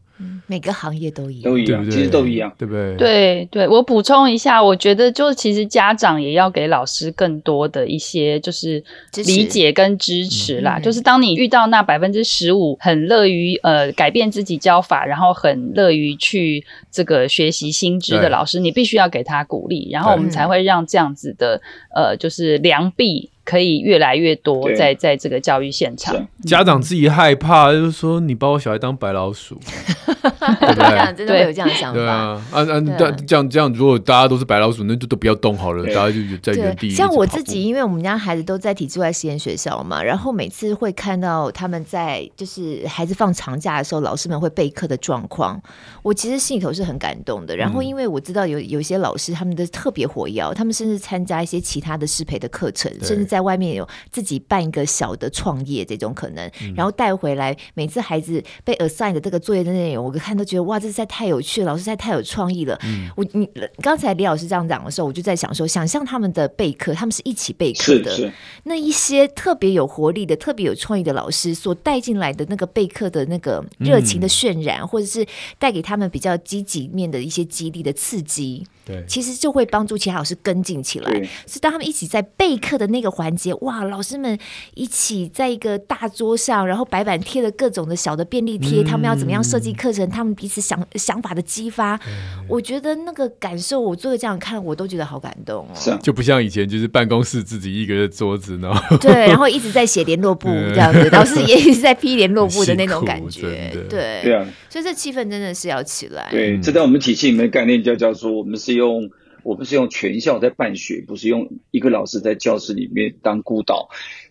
[0.48, 2.96] 每个行业都一样，都一样，其实都一样，对不对？
[2.96, 8.84] 对对，我补充一下，我觉得就其实家长也要给老师更多的一些就是
[9.26, 10.78] 理解跟支持啦。
[10.80, 21.62] 持就是当你遇到那百分之十五很乐于呃改变自己教法，然后很乐于去这个学习新知的老师，你必须要给他鼓励，然后我们才会让这样子的
[21.96, 23.30] 呃就是良币。
[23.48, 29.58] 可以越来越多在在这个教育现场，家长自己害怕，就是说你把我小孩当白老鼠，
[30.04, 31.16] 对不对？
[31.16, 31.98] 真的会有这样的想法。
[31.98, 36.90] 对啊，啊啊，这样这样，如果大家都是白老鼠，那就都不要动好了，大家就在原地。
[36.90, 45.58] 像我自己，因为我们家孩子都在体制外实验学校嘛，然后每次会看到他们在就是孩子放长假的时候，老师们会备课的状况，
[46.04, 47.56] 我其实心里头是很感动的。
[47.56, 53.37] 然后因为我知道有有些老师他们的特别活跃，他们甚至参加一些其他的适培的课程，甚至在。
[53.38, 57.56] 在外面有自己办一个小的创业这种可能，然后带回来。
[57.76, 62.78] 每次孩子被 assign 的这个作业的内容，我看都觉得哇，这实在太有趣了，老师实在太有创意了。
[62.84, 63.48] 嗯，我你
[63.80, 68.34] 刚才李老师这样讲的时候，我就在想说，想象他们的备课，他们是一起备课的，
[68.64, 75.24] 那一些特别有活力的、特别有创意的老师所带进来的那个备课的那个热情的渲染，嗯、或者是
[75.60, 81.30] 带给他们比较积极面的一些激励的刺激，对，其实就会帮助其他老师跟进起来。
[81.46, 83.28] 是当他们一起在备课的那个环。
[83.28, 84.40] 环节哇，老师们
[84.74, 90.10] 一起在一个大桌上，然后白板贴了各种的小的便利贴，嗯、他们要怎么样设计课程？
[90.10, 95.92] 他们彼此想想法的激发，嗯、我觉得那个感受，我作为这样看，我都觉得好感动哦。
[95.92, 98.72] 啊、就不像以前，就是办公室自己一个人桌子呢，
[99.02, 103.42] 对，然后一直在写联络簿这样子， 老师也一直在批联络簿的那种感觉，
[103.90, 106.30] 对对啊，所以这气氛真的是要起来。
[106.32, 109.10] 对，这在我们体系里面的概念就叫做，我们是用。
[109.44, 113.88] 我们是用全校在办学，不是用一个老师在教室里面当孤岛，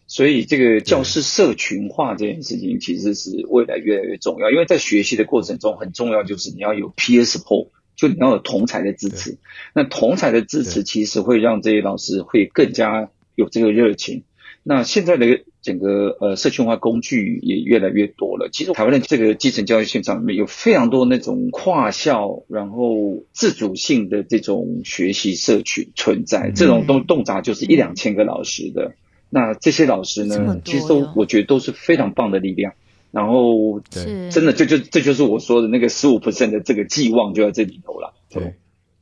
[0.07, 4.51] 所以这个教师社群化这件事情其实是未来越来越重要。
[4.51, 9.39] 因为在学习的过程中，很重要就是你要有 peer support，就你要有同才的支持。
[9.75, 14.25] 那同才的支持其实会让这些老师会更加有这个热情。
[14.69, 18.49] 那现在的整个呃社群化工具也越来越多了。
[18.51, 26.51] 其实台湾的这个基层教育现场里面有非常多那种跨校，然后自主性的这种学习社群存在。
[26.51, 28.97] 这种动动辄就是一两千个老师的。
[29.31, 32.73] 那这些老师呢，其实都我觉得都是非常棒的力量。
[33.13, 38.13] 然后真的这就这就是我说的那个十五 percent 的这个寄望就在这里头了。
[38.29, 38.55] 对，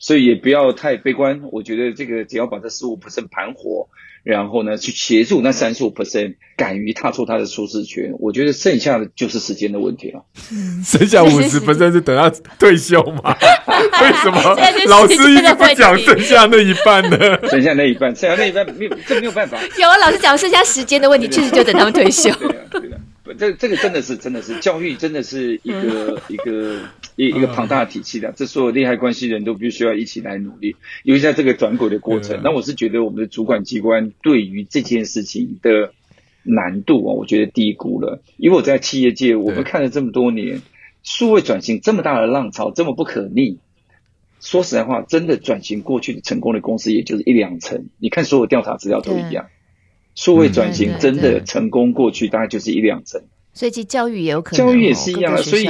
[0.05, 1.41] 所以也不要太悲观。
[1.51, 3.89] 我觉得这个只要把这十五 percent 盘活。
[4.23, 10.25] 然后呢，去协助那三十五 percent 敢于踏出他的舒适圈，我觉得剩下的就是时间的问题了。
[10.83, 13.37] 剩下五十 percent 是等他退休吗？
[14.01, 17.19] 为什么老师一直不讲剩下那一半呢？
[17.51, 19.59] 剩下那一半，剩下那一半没有，这没有办法。
[19.79, 22.31] 有啊，老师讲剩下时间的问题，确实就等他们退休。
[23.39, 26.81] 这这个真的是真的是教育，真的是一个 一个
[27.17, 32.41] 一一个庞大的体系的，这所有利害关系人都必须要一起来努力，尤其在这个转轨的过程。
[32.45, 35.95] 那我是觉得我们的主管机关对于这件事情的
[36.43, 38.23] 难度啊，我觉得低估了。
[38.37, 40.61] 因为我在企业界，我们看了这么多年，
[41.03, 43.59] 数位转型这么大的浪潮，这么不可逆。
[44.41, 47.87] 说实在话，真的转型过去的成功的公司，也就是一两成。
[47.99, 49.47] 你看所有调查资料都一样。
[50.15, 53.23] 数位转型真的成功过去，大概就是一两成。
[53.53, 55.37] 所以其实教育也有可能，教育也是一样。
[55.39, 55.69] 所以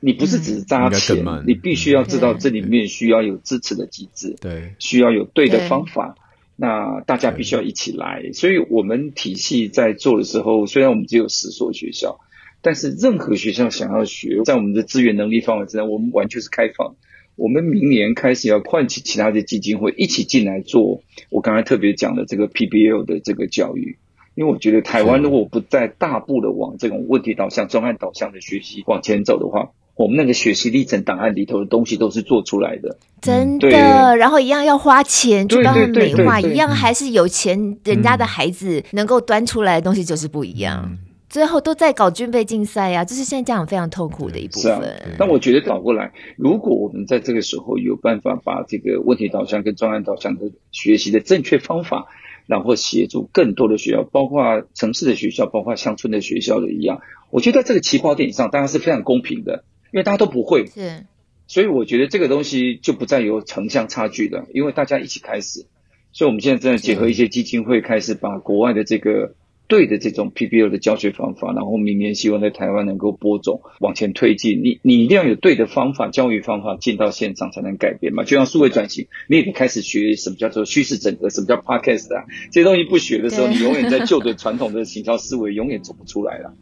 [0.00, 6.14] 你不是只是扎钱，你必须要知道这里面需要有支持的机制，对，需要有对的方法。
[6.54, 8.30] 那大家必须要一起来。
[8.32, 12.18] 所以我们体系在做的时候，虽然我们只有十所学校，
[12.62, 16.96] 但是任何学校想要学，在我们的资源能力范围之内，我们完全是开放。
[17.36, 23.98] 我们明年开始要唤起其他的基金会一起进来做，我刚才特别讲的这个 PBL 的这个教育，
[24.34, 34.16] 因为我觉得台湾如果不再大步的往这种问题导向、专案导向的学习往前走的话，我们那个学习历程档案里头的东西都是做出来的，真的。
[34.16, 40.96] 然后一样要花钱去帮他们美化，一样还是有钱人家的孩子能够端出来的东西就是不一样。
[41.36, 45.16] 嗯、最后都在搞军备竞赛呀，这是现在家长非常痛苦的一部分。
[45.18, 52.06] 但我觉得倒过来，如果我们在这个时候有办法把这个问题导向跟专案导向的学习的正确方法，
[52.46, 59.64] 然后协助更多的学校，包括城市的学校，包括乡村的学校的一样，我觉得在这个起跑点上，大家是非常公平的。
[59.92, 61.06] 因为大家都不会，是，
[61.46, 65.64] 所以我觉得这个东西就不再有城乡差距了，因为大家一起开始，
[66.12, 69.34] 所以我们现在正在结合一些基金会，开始把国外的这个
[69.68, 74.62] 对的这种 PPL 的教学方法，然后明年希望在台湾能够播种往前推进。
[74.62, 78.24] 你你一定要有对的方法，教育方法进到现场才能改变嘛。
[78.24, 86.54] 就像数位转型，你也得开始学什么叫做趋势整合，什么叫 Podcast 啊，这些东西不学的时候，你永远在旧的传统的行销思维，永远走不出来了。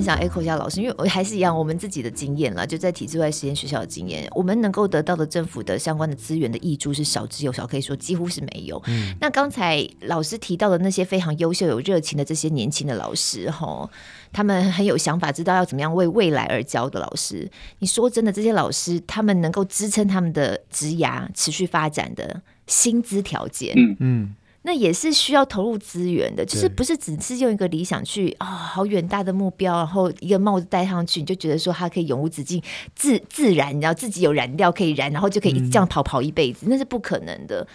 [0.00, 8.82] 很想 echo 一下老师，因为我还是一样，我们自己的经验啦，就在体制外实验学校的经验，我们能够得到的政府的相关的资源的挹注是少之又少，可以说几乎是没有。
[8.86, 13.88] 嗯，那刚才老师提到的那些非常优秀、有热情的这些年轻的老师，哈，
[14.32, 24.34] 他们很有想法，知道要怎么样为未来而教的老师，你说真的，这些老师他们能够支撑他们的职涯持续发展的薪资条件，嗯嗯。
[24.62, 32.62] 那也是需要投入资源的，就是不是只是用一个理想去啊、哦，好远大的目标，然后一个帽子戴上去，你就觉得说它可以永无止境、
[32.94, 37.66] 自自燃，你知道自己有燃料可以燃，然后就可以这样跑跑一辈子，嗯、那是不可能的。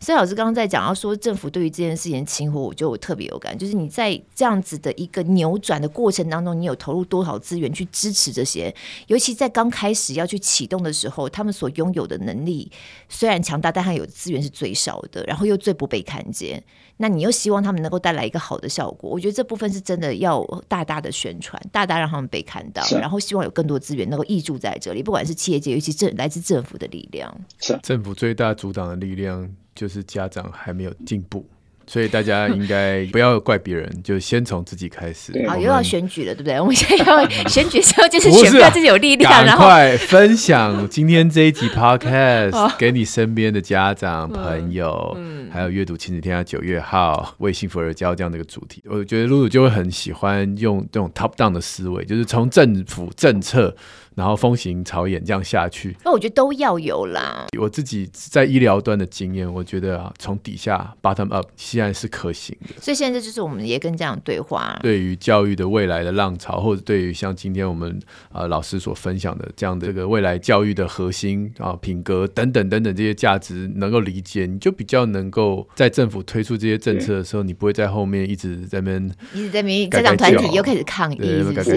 [0.00, 8.74] 所以老师刚刚在讲到说，政府对于这件事情的轻忽，我觉得我特别有感，就是你在这样子的一个扭转的过程当中，你有投入多少资源去支持这些？
[9.06, 12.70] 尤其在刚开始要去启动的时候，他们所拥有的能力
[13.08, 16.62] 虽然强大，但他有的资源是最少的，然后又最不被看见。
[16.96, 19.10] 那你又希望他们能够带来一个好的效果？
[19.10, 27.36] 我觉得这部分是真的要大大的宣传，大大让他们被看到，然后希望有更多资源能够挹注在这里，不管是企业界，尤其政来自政府的力量。
[27.60, 29.50] 是政府最大阻挡的力量。
[29.74, 31.44] 就是家长还没有进步，
[31.86, 35.32] 所以大家应该不要怪别人，就先从自己开始。
[35.48, 36.58] 好，又要选举了，对不对？
[36.60, 45.16] 我们现在要选举时候，就是选票自己有力量，然后快分享今天这一集 Podcast 给你身边的家长朋友，
[45.50, 48.82] 还有阅读亲子天下九月号为幸福而教这样的一个主题。
[48.86, 53.76] 我觉得露露就会很喜欢用这种 top down 的思维，就是从政府政策。
[54.14, 57.46] 然后风行草偃这样下去，那我觉得都要有啦。
[57.58, 62.80] 我自己在医疗端的经验，我觉得啊，从底下 bottom up 现在是可行的。
[62.80, 64.78] 所以现在这就是我们也跟这样对话。
[64.82, 68.00] 对于教育的未来的浪潮，或者对于像今天我们
[68.30, 81.18] 啊老师所分享的这样的这个未来教育的核心啊品格等等等等这些价值能够理解，你就比较能够在政府推出这些政策的时候，你不会在后面一直在那边一直在那边家长团体又开始抗议。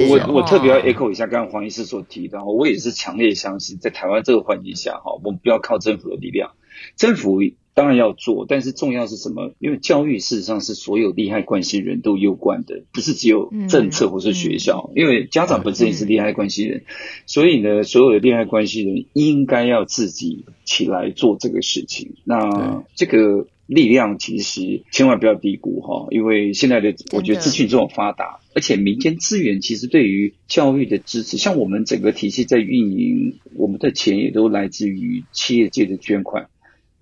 [0.09, 2.26] 我我特别要 echo 一下刚刚黄医师所提。
[2.31, 6.51] 然后我也是强烈相信，在台湾这个环境下，哈，我们不要靠政府的力量。
[6.95, 7.39] 政府
[7.73, 9.53] 当然要做，但是重要是什么？
[9.59, 14.91] 因为教育事实上是所有利害关系人都有关的，不是只有政策或是学校。
[14.95, 16.83] 因为家长本身也是利害关系人，
[17.25, 22.15] 所以呢，所有的利害关系人应该要自己起来做这个事情。
[22.23, 23.47] 那这个。
[23.67, 36.47] 力量其实千万不要低估哈，因为现在的我觉得资讯这么发达，而且民间资源其实对于教育的支持，像我们整个体系在运营，我们的钱也都来自于企业界的捐款。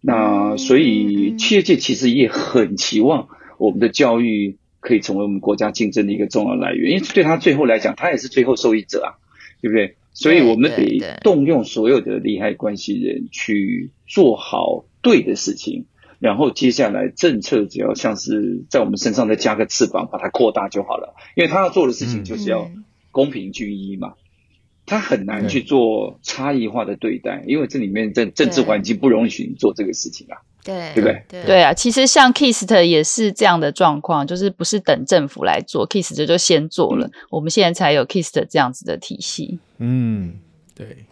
[0.01, 9.09] 那所以企业界其实也很期望我们的教育可以成为我们国家竞争的一个重要来源，因为对他最后来讲，他也是最后受益者啊，
[9.61, 9.95] 对不对？
[10.13, 15.85] 所以我们得动用所有的利害关系人去做好对的事情。
[16.25, 21.13] 然后接下来政策只要像是在我们身上再加个翅膀，把它扩大就好了。
[21.35, 22.71] 因为他要做的事情就是要
[23.11, 24.13] 公平均一嘛，
[24.87, 30.41] 他很难去做差异化的对待，因为这里面政政治环境不容许你做这个事情啊。
[30.63, 31.23] 对，对不对？
[31.29, 39.59] 对，对啊，其实像 KIST 也是这样的状况，就是不是等政府来做，KIST 就先做了，嗯，我们现在才有 KIST 这样子的体系。
[39.77, 40.39] 嗯，
[40.73, 41.05] 对。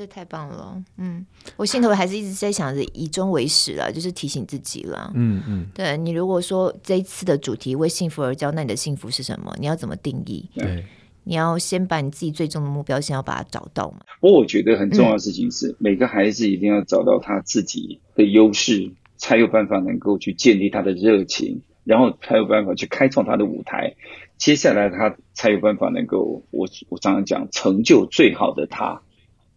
[0.00, 1.26] 这太棒了，嗯，
[1.58, 9.54] 我心头还是一直在想着以终为始了，就是提醒自己了，嗯嗯，对，你如果说这一次的主题为幸福而教，那你的幸福是什么？
[9.60, 10.48] 你要怎么定义？
[10.54, 10.82] 对，
[11.24, 13.98] 你要先把你自己最终的目标先要把它找到嘛。
[14.22, 23.94] 不过我觉得很重要的事情是，嗯、每个孩子一定要找到他自己的优势，才有办法能够去建立他的热情，然后才有办法去开创他的舞台。
[24.38, 29.02] 接下来他才有办法能够，我我常常讲，成就最好的他。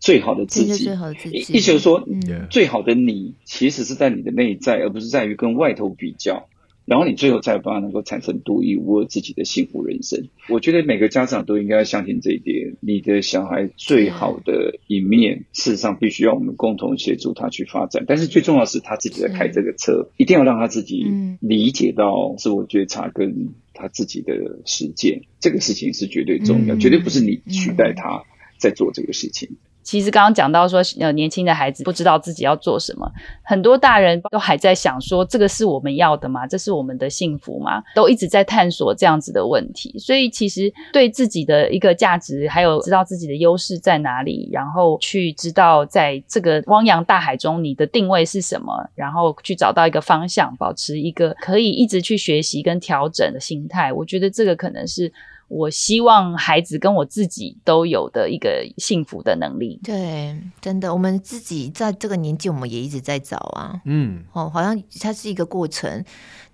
[0.04, 0.84] 最好的自己，
[1.32, 6.50] 意思就是说，嗯，最好的你其实是在你的内在，而不是在于跟外头比较。
[6.86, 10.28] 然后你最后再把它能够产生独一无二自己的幸福人生。
[10.50, 12.76] 我觉得每个家长都应该要相信这一点。
[12.82, 18.04] 你的小孩最好的一面，事实上必须要我们共同协助他去发展。
[18.06, 21.06] 但是最重要的是他自己在开这个车，一定要让他自己
[21.40, 24.34] 理解到自我觉察跟他自己的
[24.66, 28.24] 实践，这个事情是绝对重要，绝对不是你取代他
[28.58, 29.56] 在做这个事情。
[29.84, 33.12] 其实刚刚讲到说，呃，年轻的孩子不知道自己要做什么，
[33.44, 36.48] 很多大人都还在想说，这个是我们要的吗？
[36.48, 37.84] 这是我们的幸福吗？
[37.94, 39.98] 都一直在探索这样子的问题。
[40.00, 53.92] 所以其实对自己的一个价值，还有知道自己的优势在哪里，然后去知道在这个汪洋大海中你的定位是什么，然后去找到一个方向，保持一个可以一直去学习跟调整的心态。
[53.92, 55.12] 我觉得这个可能是。
[55.48, 59.80] 我希望孩子跟我自己都有的一个幸福的能力。
[59.84, 63.82] 对，真的，我们自己在这个年纪，我们也一直在找啊。
[63.86, 66.04] 嗯，哦，好像它是一个过程，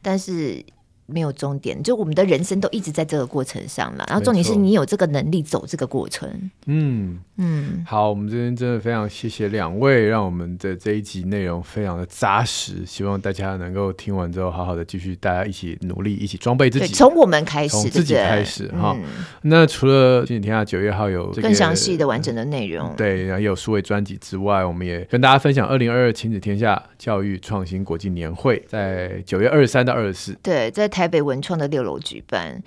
[0.02, 0.66] 但是。
[1.12, 4.06] 没有终点，就我们的人生都一直在这个过程上了。
[4.08, 6.30] 然后重点是你有这个能力走这个过程。
[6.66, 12.86] 嗯嗯，好，我们这边真的非常谢谢两位，让我们的这一集内容非常的扎实。
[12.86, 16.94] 希望大家能够听完之后，好好的继续大家一起努力，一起装备自己。
[16.94, 18.96] 从我们开始，从自己开始哈。
[19.44, 32.62] 那除了亲子天下九月号有更详细的完整的内容，对，然后也有数位专辑之外，我们也跟大家分享二零二二亲子天下教育创新国际年会，在九月二十三到二十四，对，在台北文创的六楼举办。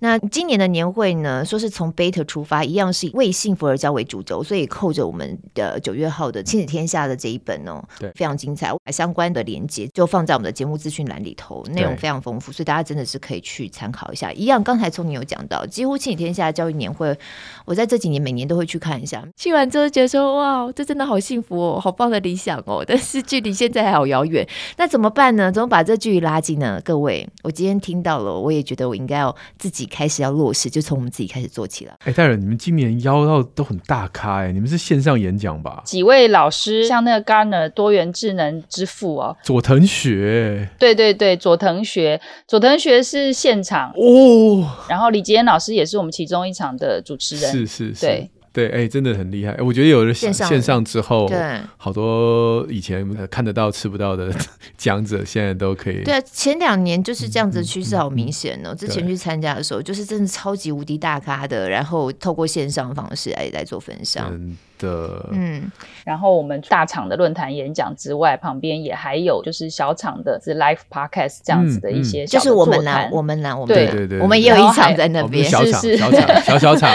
[0.00, 14.32] 那今年的年会呢，说是从 Better 出发，一样是为幸福而教为主轴，所以扣着我们的九月号的亲子天下的这一本哦，对，非常精彩，相关的连接就放在我们的节目资讯栏里头，内容非常丰富，所以大家真的是可以去参考一下。
[14.32, 17.16] 一样，刚才聪你有讲到，几乎亲子天下教育年会，
[17.64, 24.46] 我在这几年每年都会去看一下，去完之后觉得说，哇，这真的好幸福哦，好棒的理想哦，但是距离现在还好遥远，
[24.78, 25.50] 那怎么办呢？
[25.50, 26.80] 怎么把这距离拉近呢？
[26.84, 28.38] 各位，我今天听到了。
[28.38, 31.96] 我也觉得我应该要自己开始要落实，就从我们自己开始做起来。
[32.04, 35.82] 哎，大人，你们今年邀到都很大咖哎，你们是线上演讲吧？
[35.84, 48.30] 几位老师，像那个 Gartner 多元智能之父哦，佐藤学，对对对，佐藤学，佐藤学是现场哦，然后李吉恩老师也是我们其中一场的主持人，是是是，对。
[48.52, 49.56] 对，哎、欸，真的很厉害。
[49.60, 54.32] 我觉得有了线上线上之后，对，好多以前看得到吃不到的
[54.76, 56.02] 讲者，现在都可以。
[56.02, 58.70] 对，前两年就是这样子的趋势，好明显哦。
[58.70, 64.30] 嗯嗯嗯、之前去参加的时候，就是真的超级无敌大咖的，然后透过线上方式来来做分享。
[64.30, 65.70] 真的，嗯。
[66.04, 76.90] 然后我们大厂的论坛演讲之外，旁边也还有就是小厂的是 live podcast 这样子的一些、嗯嗯，就是我们呢，我们呢，我们对对对，我们也有一场在那边，小厂小厂小小场。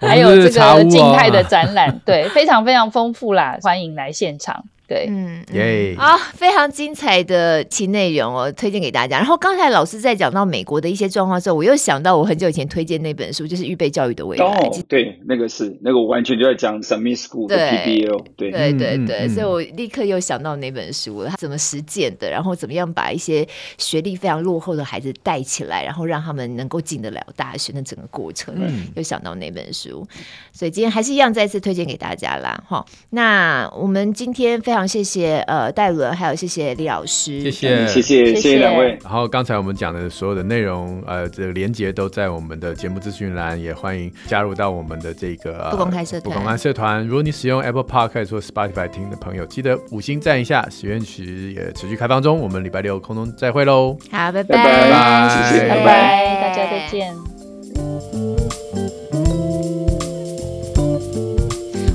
[0.06, 4.64] 还有这个静态的展览，对，非常非常丰富啦，欢迎来现场。
[4.86, 9.16] 对，嗯，耶 Yeah.、啊，非常精彩的其内容哦，推荐给大家。
[9.16, 14.44] 然后刚才老师在讲到美国的一些状况之后，我又想到我很久以前推荐那本书，就是《预备教育的未来》。
[14.48, 18.24] 哦，对，那个是那个我完全就在讲 Summit School 的 PBL。
[18.36, 23.46] 对，对，对，对，对，所以我立刻又想到那本书，他怎么实践的，然后怎么样把一些
[23.78, 30.06] 学历非常落后的孩子带起来，然后让他们能够进得了大学的整个过程，嗯，又想到那本书。
[30.52, 32.62] 所以今天还是一样，再次推荐给大家啦。
[32.68, 34.84] 哈，那我们今天非常。
[34.84, 38.98] 非常谢谢呃戴伦，还有谢谢李老师，谢谢谢谢谢谢两位。
[39.04, 46.22] 然后刚才我们讲的所有的内容，呃，这个连接都在我们的节目资讯栏，也欢迎加入到我们的这个、呃、不公开社团。
[46.22, 50.68] 不公开社团，如果你使用 Apple Podcast 或 Spotify 听的朋友，记得五星赞一下。
[50.68, 53.96] 许愿池也持续开放中，我们礼拜六空中再会喽。
[54.10, 57.33] 好，拜拜，拜拜，谢谢，拜拜，大家再见。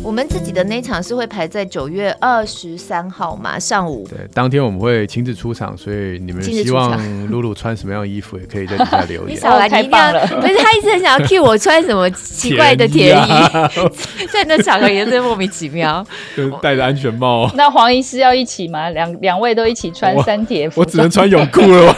[0.10, 4.08] 我们自己的那场是会排在九月二十三号嘛，上午。
[4.10, 9.36] 对，当天我们会亲自出场，所以你们希望露露穿什么样的衣服，也可以在底下留言。
[9.36, 13.30] 你少来，你一定要，不是他一直很想要 cue 我穿什么奇怪的铁衣，
[14.34, 16.04] 在那场合也是莫名其妙。
[16.36, 17.48] 就戴着安全帽。
[17.54, 18.90] 那黄医师要一起吗？
[18.90, 20.82] 两两位都一起穿三铁服？
[20.82, 21.96] 我只能穿泳裤了。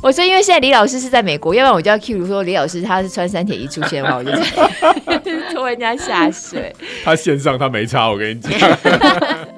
[0.00, 6.74] 我说，因为现在李老师是在美国，要不然我就要 cue 说李老师他是穿三铁衣出现的话，我就拖人家下水。
[7.04, 8.50] 他线上他没差，我跟你讲。